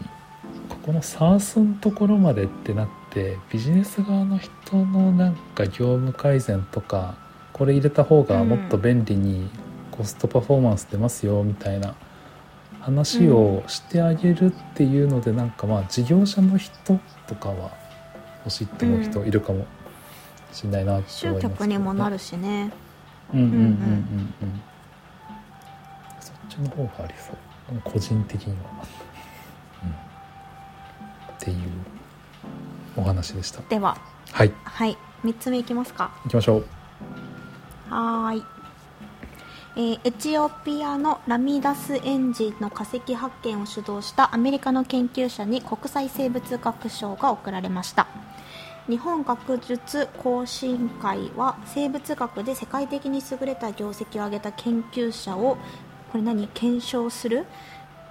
[0.69, 4.51] ここのサースのところまでってなってビジネス側の人
[4.85, 7.17] のなんか業務改善とか
[7.51, 9.49] これ入れた方がもっと便利に
[9.89, 11.95] コストパフォーマンス出ますよみたいな
[12.79, 17.71] 話をしてあげるっていうので、なんかまあ事業者の人とかは
[18.45, 19.65] 欲しいって思う人いるかも
[20.53, 22.71] しれないなって思います、ね、集客にもなるしね。
[23.33, 24.61] うんうんうんうんうん。
[26.21, 27.48] そっちちの方がありそう
[27.83, 28.69] 個人的には、
[29.83, 29.93] うん、っ
[31.39, 31.57] ていう
[32.95, 33.61] お話でした。
[33.69, 33.97] では。
[34.31, 34.53] はい。
[34.63, 34.97] はい。
[35.23, 36.11] 3つ目いきますか。
[36.25, 36.65] いきましょう。
[37.89, 38.59] はい。
[39.75, 48.07] えー、エチオピアのラミダスエンジンの化石発見を主導したアメリカの研究者に国際生物学賞が贈られました。
[48.89, 55.57] 日本学術講進会は生物学で世界的に優れた業績を上げた研究者を
[56.11, 56.47] これ何？
[56.53, 57.45] 検証する？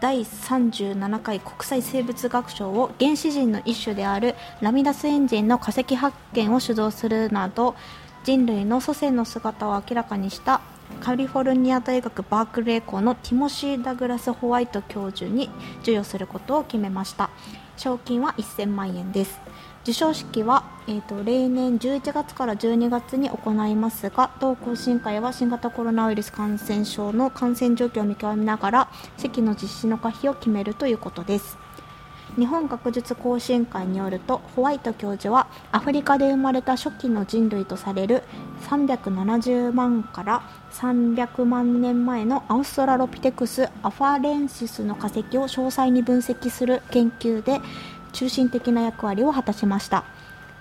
[0.00, 7.74] 第37回国際生物学賞を原始人の一種であるラミダスエンジンの化石発見を主導するなど
[8.22, 10.60] 人類の祖先の姿を明らかにした
[11.00, 15.48] カリフォルニア大学バークレー校のティモシー・ダグラス・ホワイト教授に
[15.80, 17.30] 授与することを決めました。
[17.76, 19.40] 賞金は1000万円です。
[19.84, 31.56] 授賞式は、えーと、例年11月から12月に行いますが同行進会は新型コロナウイルス感染症の感染状況を見極めながら席の実施の可否を決めるということです。
[32.38, 38.22] 日本学術講進会によるとホワイト教授はアフリカで生まれた初期の人類とされる
[38.70, 47.60] 370万から300万年前のアウストラロピテクスアファレンシスの化石を詳細に分析する研究で
[48.12, 50.04] 中心的な役割を果たしました。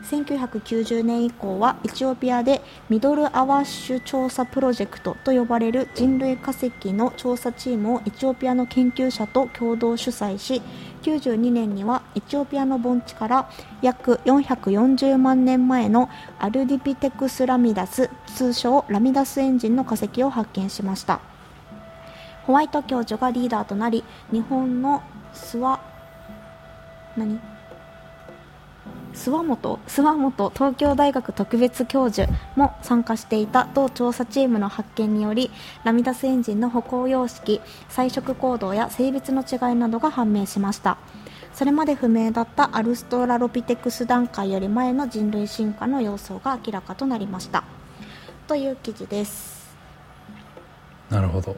[0.04, 10.62] 1990年以降はエチオピアでミドルアワッシュ調査プロジェクトと呼ばれる人類化石の調査チームをエチオピアの研究者と共同主催し
[11.02, 13.50] 92年にはエチオピアの盆地から
[13.82, 21.20] 約440万年前のアルディピテクスラミダス通称ラミダスエンジンの化石を発見しました。
[22.46, 25.80] ホワイト教授がリーダーとなり日本の諏訪
[27.18, 27.57] 何？
[29.18, 35.50] 諏訪本諏訪本東京大学特別教授も参加していた同調査チームの発見により
[35.84, 40.98] ラミダスエンジンの歩行様式彩色行動や性別の違いなどが判明しました。
[41.54, 47.64] それまで不明だったアルストラロピテクス段階より前の人類進化の様相が明らかとなりました。
[48.48, 49.76] という記事です。
[51.10, 51.58] なるほど。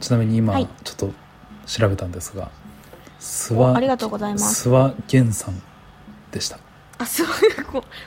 [0.00, 1.10] ちなみに今、はい、ちょっと
[1.66, 2.50] 調べたんですが
[3.20, 4.68] 諏訪ありがとうございます。
[4.68, 5.60] 諏訪源さん
[6.30, 6.58] でした
[6.98, 7.26] あそう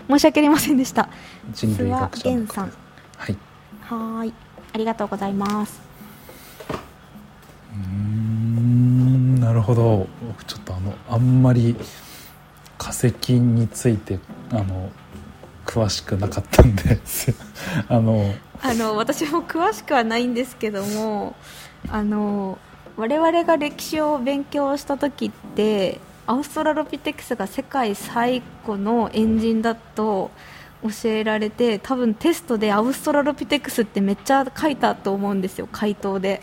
[0.10, 1.10] 申し訳ありませんでした。
[1.52, 2.74] 人類学者のさん。
[3.18, 3.38] はい。
[3.82, 4.34] はい。
[4.74, 5.82] ありがとうございます。
[7.74, 10.08] うんなるほど。
[10.28, 11.76] 僕ちょっとあのあんまり
[12.78, 14.20] 化石について
[14.52, 14.92] あの
[15.66, 16.98] 詳しくなかったんで
[17.88, 21.36] あのあの私も詳しくはないんですけども
[21.90, 22.58] あの
[22.98, 30.30] 我々が歴史を勉強した時ってアウストラロピテクスが世界最古のエンジンだと
[30.84, 36.40] 教えられて多分テストでアウストラロピテクスってめっちゃ書いたと思うんですよ回答で。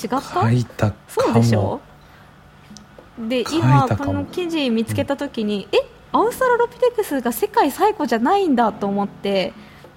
[0.00, 0.20] 違った？
[0.20, 0.94] 書いた？
[1.08, 1.80] そうでしょ？
[3.18, 5.82] で今この記事見つけた時に、うん、え？
[6.12, 9.52] アウストラロピテクスが世界最古じゃないんだと思って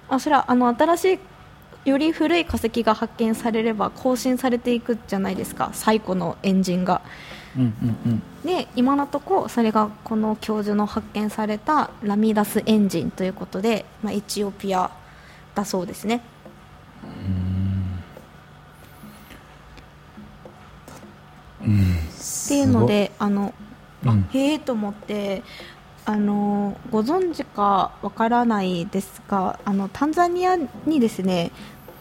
[0.08, 1.20] あそれはあの新し
[1.84, 7.02] いより古い化石が発見されれば更新されていくじゃないですか最古のエンジンが。
[8.44, 14.90] で今のところそれがこの教授の発見されたラミダスエンジンということで、まあ、エチオピア
[15.54, 16.20] だそうですね。
[21.62, 23.54] うん、っていうのであの、
[24.04, 25.42] うん、へえと思って
[26.04, 31.52] あのご存知かわからないですがあのタンザニアにですね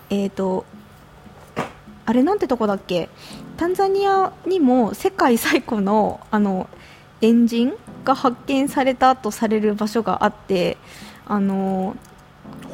[0.10, 0.66] えっ、ー、と
[2.06, 3.10] あれなんてとこだっけ？
[3.58, 6.70] タンザニアにも世界最古のあの
[7.22, 10.78] エンジンが発見されたとされる場所があって
[11.26, 11.96] あの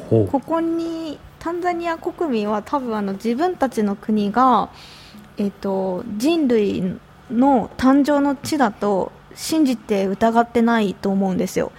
[0.08, 4.70] ここにタンザニア国民は多分あの自分たちの国が、
[5.38, 6.98] えーと、人類
[7.30, 11.70] の誕生の地だと信じて疑ってないと思うんですよ。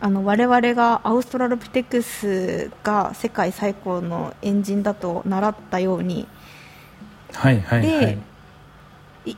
[0.00, 6.26] あの我々がアウストラロピテクスが世界最高のエンジンだと習ったように、
[7.36, 8.18] はいはいはい、で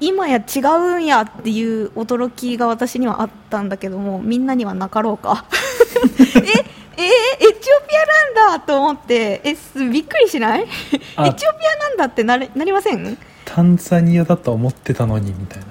[0.00, 5.44] 今や違うんやっていう驚きが私にはあったんだけどもみんなにはなかろうか。
[6.98, 9.56] ええー、エチオピアなんだと思ってえ
[9.88, 10.62] びっくりしない？
[10.62, 10.68] エチ
[11.18, 11.28] オピア
[11.88, 13.16] なんだってななりません？
[13.44, 15.66] タンザニアだと思ってたのにみたいな。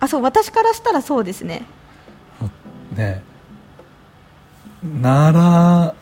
[0.00, 1.64] あそう私からしたらそうですね。
[2.96, 3.22] ね。
[4.82, 5.94] なら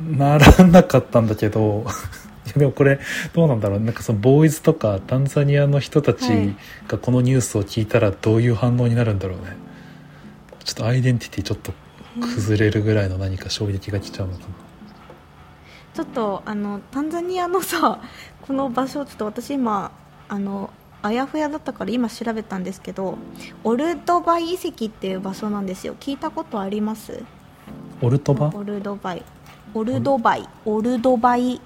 [0.00, 1.84] ならなかったんだけど
[2.56, 3.00] でもこれ
[3.32, 3.80] どうなんだろう。
[3.80, 6.54] なんかそのボーイズとかタンザニアの人たち
[6.88, 9.56] がこのニュースを聞いたらどういう反応になるんだろうね。
[10.64, 11.72] ちょっとアイデンティティちょっと
[12.20, 14.44] 崩れるぐらいの何か衝撃が来ちゃうのかな。
[15.94, 18.00] ちょっとあのタンザニアのさ
[18.42, 19.90] この場所ちょっと私今
[20.28, 20.70] あの
[21.02, 23.18] あやふやだったから今調べたんですけど
[23.64, 25.96] オルドバイ遺跡っていう場所なんですよ。
[25.98, 27.22] 聞いたことあります？
[28.00, 28.50] オルトバ？
[28.54, 29.22] オルドバイ。
[29.74, 30.48] オルドバイ。
[30.64, 31.60] オルドバイ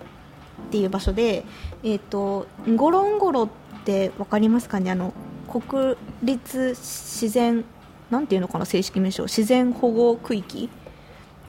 [0.69, 1.45] っていう場所で
[1.83, 2.47] えっ、ー、と
[2.77, 3.49] ゴロンゴロっ
[3.85, 4.91] て分かりますかね？
[4.91, 5.13] あの
[5.49, 7.65] 国立自然
[8.11, 8.65] なんていうのかな？
[8.65, 9.25] 正式名称。
[9.25, 10.69] 自然保護区域？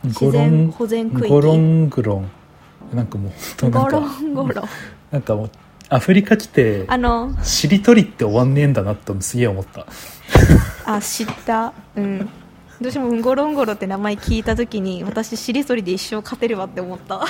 [0.04, 1.30] 自然保全区域？
[1.30, 2.30] ゴロングロン。
[2.96, 4.64] なんかもうゴロンゴロ。
[5.12, 5.52] なんかもう
[5.90, 9.86] アフリカ来てあのしりとりって終わんねえんだなってすげえ思った。
[10.86, 11.74] あ知った。
[11.96, 12.30] うん。
[12.80, 17.26] どうしてもうんごろんごろって名前聞いた時に私しりとりで一生勝てるわって思った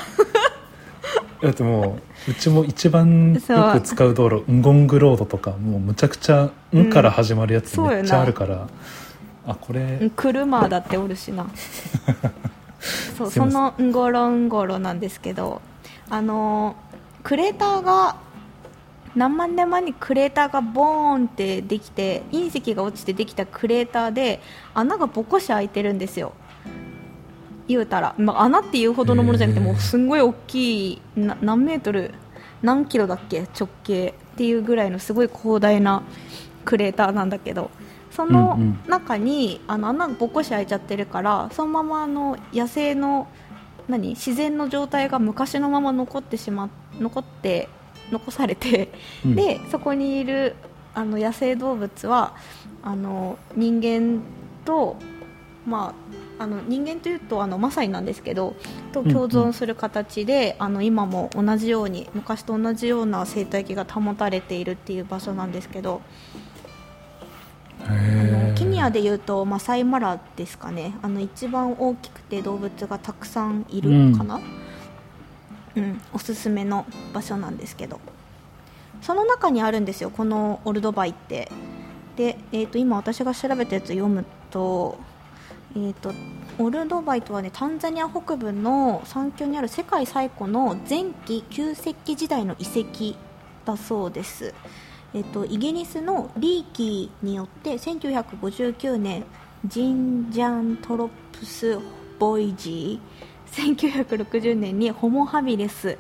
[1.42, 3.40] だってもううちも一番よ
[3.74, 11.46] く使う道路うんごんぐロードとかもうむちゃくちゃ「ん」から始まるやつめっちゃあるから、うん、あこれ車だっておるしな。
[13.18, 15.62] そうそのんごろんごろなんですけど
[16.10, 16.76] あの
[17.24, 18.16] クレーターが
[19.16, 24.40] 何万年前にクレーターがボーンってできて隕石が落ちてできたクレーターで
[24.76, 26.34] 穴がぼこし開いてるんですよ
[27.68, 32.14] 言うたら、まあ、穴っていうほどのものじゃなくてもうすんごい大きい何メートル
[32.62, 36.04] 何キロだっけ直径っていうぐらいのすごい広大な
[36.66, 37.72] クレーターなんだけど
[38.12, 38.58] その
[38.88, 43.28] 中に、あの穴がぼっこし開いちゃってるからそのままあの野生の
[43.88, 47.70] 何自然の状態が昔のまま残ってしま残って
[48.12, 48.92] 残されて、
[49.24, 50.56] うん、でそこにいる
[50.94, 52.36] あの野生動物は
[52.82, 54.22] あの人間
[54.66, 54.98] と、
[55.66, 55.94] まあ、
[56.40, 58.56] あの人間というとあのマサイなんですけど
[58.94, 66.02] と共存する形で、うんうん、あの今も同じように昔と同じような生態系が保たれているっていう場所なんですけど。
[67.80, 70.96] あのケニアでいうとマサイマラですかね。
[71.02, 74.42] あの一番大きくて動物がたくさんいるかな、
[75.76, 75.84] うん。
[75.84, 78.00] うん、おすすめの場所なんですけど。
[79.02, 81.52] その中にあるんですよこのオルドバイって。
[82.16, 84.98] で、えー、と今私が調べたやつ読むと,、
[85.78, 86.12] えーと、
[86.58, 93.16] オルドバイとはねタンザニア北部の山丘にある世界最古の前期旧石器時代の遺跡
[93.64, 94.56] だそうです、
[95.14, 99.24] えーと、イギリスのリーキーによって1959年
[99.66, 101.10] ジンジャントロッ
[101.40, 101.78] プス・
[102.18, 105.98] ボイジー1960年にホモ・ハビレス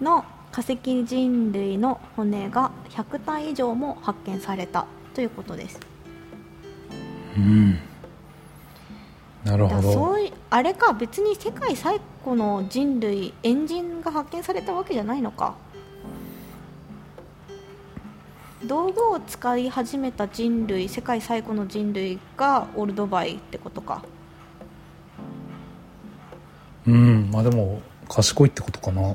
[0.00, 5.80] の化石人類の骨が100体以上も発見されたということです。
[7.36, 7.78] うん。
[9.46, 9.92] なるほど。
[9.92, 15.54] そういあれか別に世界最古の人類エンジンが発見されたわけじゃないのか。
[18.64, 24.02] 道具を使い始めた人類世界最古の人類がオルドバイってことか。
[26.88, 29.14] うんまあでも賢いってことかな。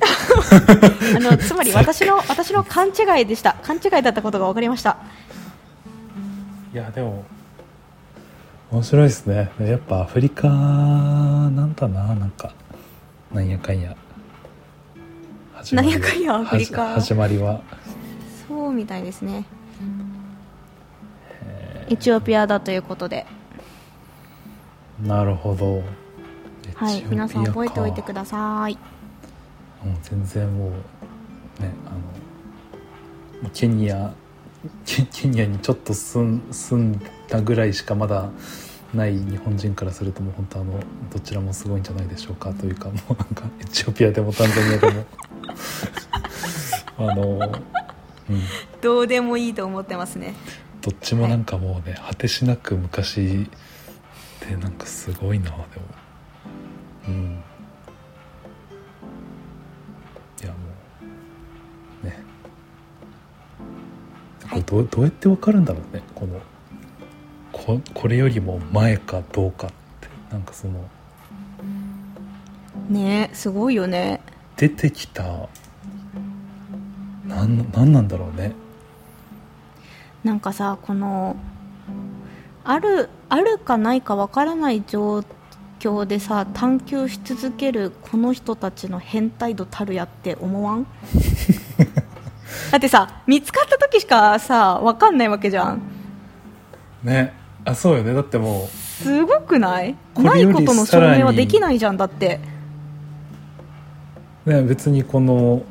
[1.16, 3.54] あのつまり私の私の勘違いでした。
[3.62, 4.96] 勘違いだったことが分かりました。
[6.72, 7.24] いやでも
[8.70, 9.50] 面白いですね。
[9.58, 12.14] やっぱアフリカなんだな。
[12.14, 12.54] なんか
[13.32, 13.96] なんやかんや。
[15.72, 16.94] なんやかんやアフリカ。
[16.94, 17.62] 始まりは。
[18.46, 19.44] そうみたいですね。
[21.88, 23.26] エチオピアだということで。
[25.02, 25.82] なるほど。
[26.76, 28.78] はい皆さん覚えておいてください。
[29.84, 30.70] もう全然もう
[31.60, 34.14] ねあのケニア
[34.84, 38.30] ケニアにちょっと住ん住んだぐらいしかまだ
[38.92, 40.80] ない日本人からするともう本当あの
[41.12, 45.04] どちらもすごいんじゃないでしょうかというかもうなんか エチオピアでもタンザニアでも。
[47.12, 47.22] あの、
[48.28, 48.42] うん、
[48.82, 50.34] どうでもいいと思ってますね。
[50.82, 53.48] どっちもなんかもうね、はい、果てしなく昔
[54.44, 55.64] ってなんかすごいなでも。
[57.08, 57.42] うん。
[60.42, 60.56] いやも
[62.02, 62.06] う。
[62.06, 62.22] ね。
[64.50, 66.40] これどうどうやって分かるんだろうねこの
[67.66, 70.88] ここれよりも前かどうかってなんかその
[72.88, 74.20] ねすごいよね。
[74.56, 75.22] 出てきた
[77.26, 78.52] なんなんなんだろうね。
[80.24, 81.36] なんかさこの
[82.64, 85.36] あるあるかないかわからない状態
[85.78, 90.84] 境でさ探求し続けるこの人たちの変態度たるやって思わん？
[92.70, 95.80] だってさ見つかった時しかさ分かんないわけじゃん。
[97.02, 97.32] ね
[97.64, 98.14] あそうよね。
[98.14, 99.96] だってもうすごくない？
[100.16, 102.40] ないことの証明はできないじゃんだって。
[104.46, 105.62] ね別にこの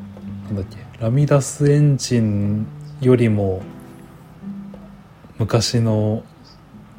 [0.45, 2.67] なんだっけラミダスエンジン
[3.01, 3.61] よりも
[5.37, 6.23] 昔の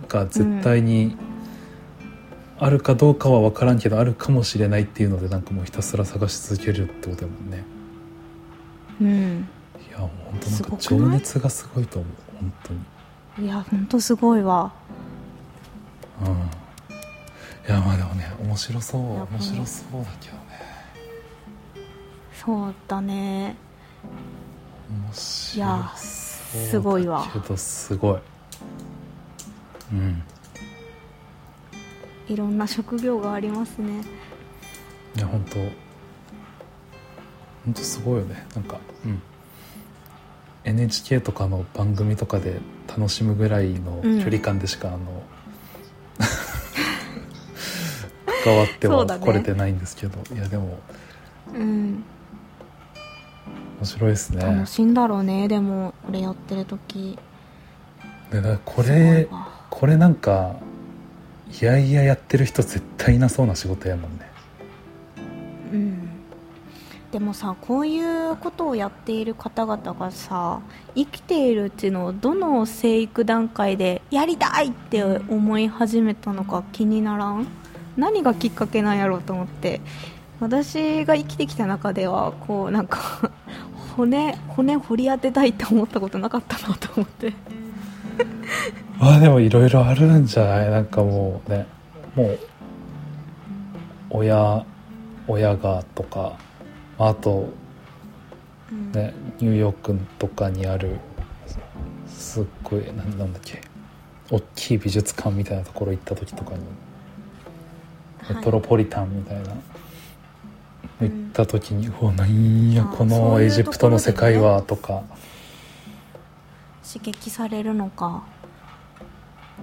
[0.09, 1.30] が絶対に、うん
[2.62, 7.64] あるかどうかは分からんけどあるかもしれないっていうのでなんかもうひたすら探し続けるってことだもんね。
[9.01, 9.49] うん。
[9.88, 12.12] いやもう本当なんか情熱がすごいと思う。
[12.38, 12.74] 本当
[13.41, 13.47] に。
[13.47, 14.74] いや本当すごいわ
[16.23, 16.33] うん。
[17.68, 19.01] いやまあでもね面白そう。
[19.03, 20.41] 面白そうだけどね。
[22.33, 23.57] そうだね。
[24.91, 28.18] 面白いやすごいわけどすごい
[29.93, 30.23] うん。
[32.29, 34.03] いろんな職業がありますね。
[35.16, 35.59] いや本当
[37.64, 38.47] 本当すごいよね。
[38.55, 39.23] なんかうん。
[40.64, 45.23] NHK とかの番組とかで楽しむぐらいの距離感でしか、うん、あの
[48.49, 50.78] わっては来れてないんですけど、ね、いやでも。
[51.55, 52.05] うん。
[53.80, 54.43] 面白いですね。
[54.43, 55.49] 楽しいんだろうね。
[55.49, 57.18] でもこれやってる時。
[58.30, 59.28] だからこれ
[59.68, 60.57] これなんか
[61.61, 64.30] いやいややってる人絶対いなそうな仕事やもんね。
[65.72, 66.11] うん。
[67.11, 70.61] でもさこういうことをやっている方々がさ
[70.95, 77.49] 生きているうちのどの生育段階でやりたいって思い始めたのか気にならん？
[78.01, 79.81] 何がきっかけなんやろうと思って。
[80.41, 83.31] 私が生きてきた中ではこうなんか
[83.95, 87.35] 骨骨掘り当てたいって思ったことなかったなと思って。
[88.99, 90.71] ま あでもいろいろあるんじゃない？
[90.71, 91.67] なんかもうね
[92.17, 92.39] もう
[94.09, 94.65] 親
[95.29, 96.33] 親がとか
[96.99, 97.51] あと、
[98.95, 100.97] ね、ニューヨークとかにある
[102.09, 103.61] すっごいなんだっけ
[104.31, 106.61] 大きい美術館みたいなところ行った時とかに、
[108.35, 109.55] メトロポリタンみたいな、
[111.01, 115.03] 行った時に「うわなんやこのエジプトの世界は」とか。
[116.93, 118.24] 刺激されるのか、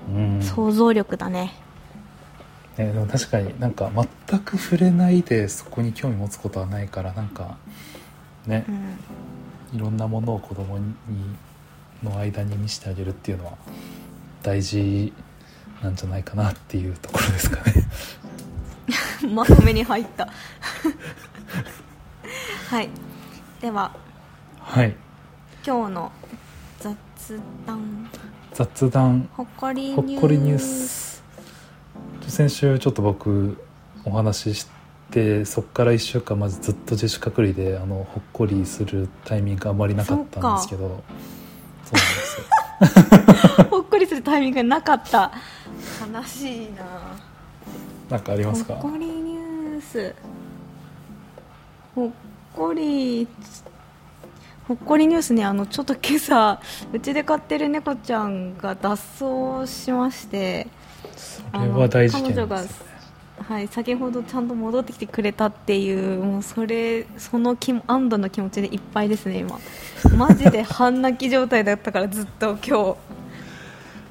[0.09, 1.53] うん、想像力だね。
[2.77, 3.91] ね、でも確かになんか
[4.29, 7.57] 全く触れないでそこに興味持つことはないからなんか
[8.45, 10.85] ね、うん、いろんなものを子供に
[12.03, 13.53] の間に見せてあげるっていうのは
[14.43, 15.11] 大事
[15.81, 17.73] なんじゃないかなっていうところですかね
[19.33, 20.27] まとめに入った。
[22.69, 22.89] はい。
[23.61, 23.91] では
[24.61, 24.95] はい。
[25.65, 26.11] 今日の
[26.79, 26.95] 雑
[27.65, 28.09] 談。
[28.53, 29.29] 雑談。
[29.33, 31.23] ほっこりニュース。
[32.27, 33.57] 先週ちょっと僕
[34.03, 34.67] お話しし
[35.11, 41.03] てそこから1週間まずずっと自主隔離であのほっこりするタイミングがあまりなかったんですけど。
[41.85, 43.65] そうなんですよ。
[43.71, 45.31] ほっこりするタイミングがなかった。
[46.13, 46.83] 悲しいな
[48.09, 48.75] なんかありますか？
[48.75, 50.15] ほっこりニュース。
[51.93, 52.11] ほっ
[52.55, 53.27] こり
[54.67, 56.61] ほっこりニュースねあのちょっと今朝
[56.93, 60.67] うちで飼ってる猫ちゃんが脱走しまして
[61.15, 62.67] それは大事件です、ね、
[63.47, 69.59] はい、先ほどちゃんと戻ってきてくれたっていうもうそれその気安堵の気持ちでいっぱいですね今。
[70.17, 72.97] マジで半泣き状態だったからずっと今日。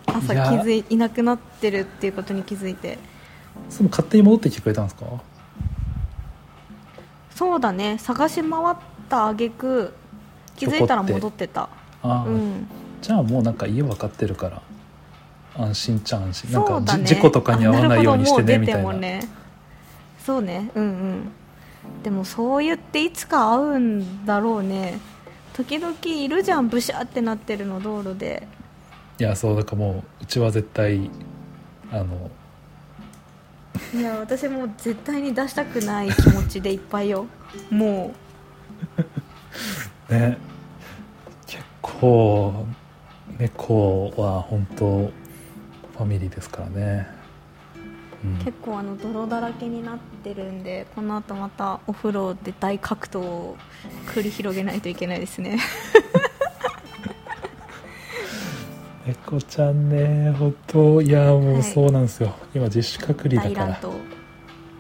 [0.09, 2.99] 朝気づいいなくなってるっていうことに気づいて
[3.68, 5.06] その勝手に戻ってきてくれたんですか？
[7.34, 7.98] そうだね。
[7.98, 8.76] 探し回っ
[9.08, 9.92] た挙句
[10.56, 11.68] 気づいたら戻ってた。
[12.02, 12.66] あ、うん、
[13.02, 14.62] じゃあもうなんか家分かってるから。
[15.58, 16.52] 安心ちゃ安心。
[16.52, 18.92] なんか、ね、事故とかに遭わないようにしてねみたいな。
[18.92, 19.26] ね、
[20.24, 20.70] そうね。
[20.74, 21.32] うんうん。
[22.02, 24.98] でもそう言っていつか会うんだろうね。
[25.54, 26.68] 時々いるじゃん。
[26.68, 28.46] ブシャってなってるの道路で。
[29.18, 31.10] いやそうだからもううちは絶対
[31.90, 32.30] あの
[33.95, 37.27] いや私も絶対に出したくない気持ちでいっぱいよ。
[37.70, 38.14] も
[40.09, 40.12] う。
[40.12, 40.39] ね。
[41.47, 42.66] 結構
[43.39, 47.07] 猫は本当ファミリーですからね、
[48.24, 53.57] うん、結構あの泥だらけになってるんでこの後またお風呂で大格闘を
[54.07, 55.59] 繰り広げないといけないですね
[59.07, 63.80] 猫ちゃんね本当いやもうそうなんですよ、はい、今自主隔離だから。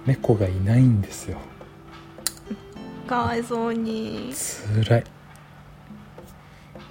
[0.04, 1.38] 猫がいないんですよ。
[3.06, 4.30] かわいそうに。
[4.34, 5.04] つらい。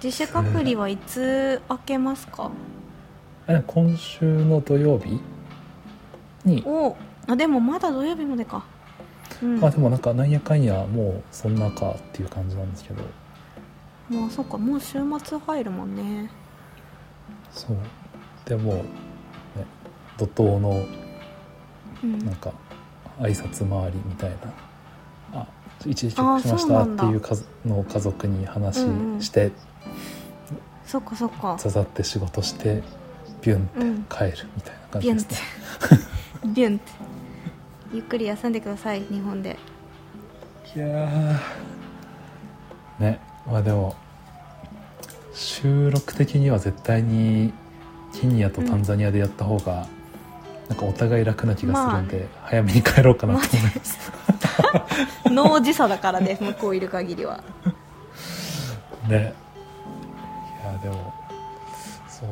[0.02, 2.50] 自主隔離はいつ開けますか？
[3.66, 5.20] 今週の土曜日？
[6.44, 6.62] に。
[6.66, 8.64] おあでもまだ土曜日までか、
[9.42, 13.02] うん、あでもなんかなんやかんやもうそんなかっていう感じなんですけど。
[14.08, 16.30] もうそっかもう週末入るもんね
[17.52, 17.76] そう。
[18.44, 18.82] でもね
[20.18, 20.86] 怒涛の
[22.24, 22.52] なんか
[23.18, 24.36] 挨拶回りみたいな、
[25.32, 25.48] うん、あ
[25.84, 28.76] 一時帰国しましたっていう家の家族に話
[29.20, 29.46] して、うん。
[29.46, 29.54] うん、
[30.86, 31.56] そっかそっか。
[31.58, 32.82] ざざって仕事して
[33.42, 35.38] ビュンって帰るみたいな感じですね、
[36.44, 36.92] うん、 ビュンって。
[37.92, 39.56] ゆっくり休んでください日本で。
[40.74, 40.86] いや
[42.98, 43.20] ね。
[43.46, 43.94] まあでも
[45.36, 47.52] 収録的には絶対に
[48.18, 49.86] ケニアとタンザニアでやった方が、
[50.68, 54.12] なんかお互い楽な気がするんで、早めに帰ろうかなと思います。
[55.30, 57.44] 脳時差だからね向こういる限りは。
[59.06, 59.34] ね。
[60.62, 61.12] いやでも
[62.08, 62.28] そう。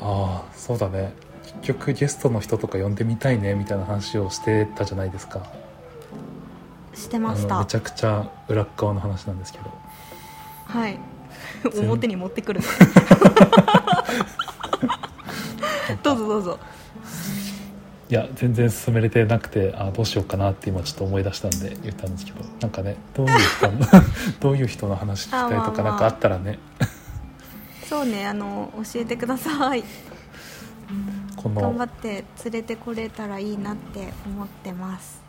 [0.00, 1.12] ああそうだね。
[1.42, 5.42] 結局ゲストの人とか呼んでみたいねみたいな話をしてたじゃないですか。
[6.94, 7.58] してました。
[7.58, 9.70] めちゃくちゃ裏側の話なんですけど。
[10.64, 10.98] はい
[11.80, 12.60] 表に持ってくる
[16.02, 16.58] どうぞどうぞ。
[18.10, 23.78] いや全然進めれてなくてあどうしようかなって今ちょっと思い出したんで言ったんですけどなんかねどういう人の
[24.40, 26.58] どういう人の話聞きたいとかなんかあったらね。
[27.86, 29.84] そうねあの教えてください。
[31.36, 35.22] この頑張って連れてこれたらいいなって思ってます。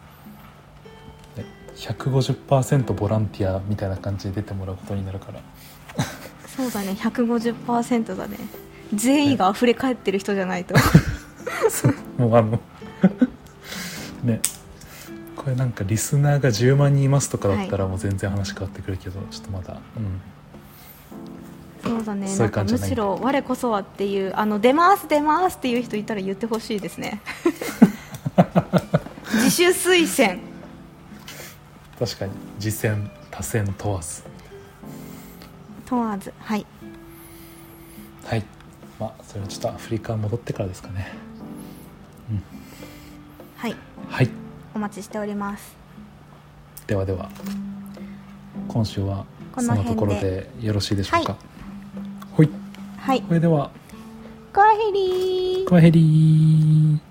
[1.35, 1.45] ね
[1.75, 5.41] 150%ボランティアみたいな感じで出てもらうことになるから
[6.55, 8.37] そうだね150%だね。
[8.93, 10.75] 善意が溢れ返ってる人じゃないと。
[12.17, 12.59] もうあの
[14.23, 14.41] ね
[15.35, 20.21] これなんかリスナーが10万人いますとかだったらもう全然話変わってくるけど、ちょっとまだうん。
[21.81, 27.21] そうだねなんかむしろ我こそはっていうあの出ます出ますっていう人いたら言ってほしいですね。
[29.31, 30.39] 自主推薦。
[31.97, 32.31] 確かに。
[32.59, 34.23] 次戦多戦問わず
[35.89, 36.31] 問わず。
[36.39, 36.65] はい。
[38.23, 38.45] はい。
[38.99, 41.13] まあそれはちょっとアフリカ戻ってからですかね。
[43.57, 43.75] はい。
[44.07, 44.29] はい。
[44.75, 45.75] お待ちしております。
[46.85, 47.29] ではでは。
[48.67, 49.25] 今週は
[49.57, 51.35] そのところでよろしいでしょうか。
[52.33, 52.49] ほい。
[52.97, 53.23] はい。
[53.27, 53.71] それでは。
[54.53, 55.67] コアヘリー。
[55.67, 57.08] クワヘリー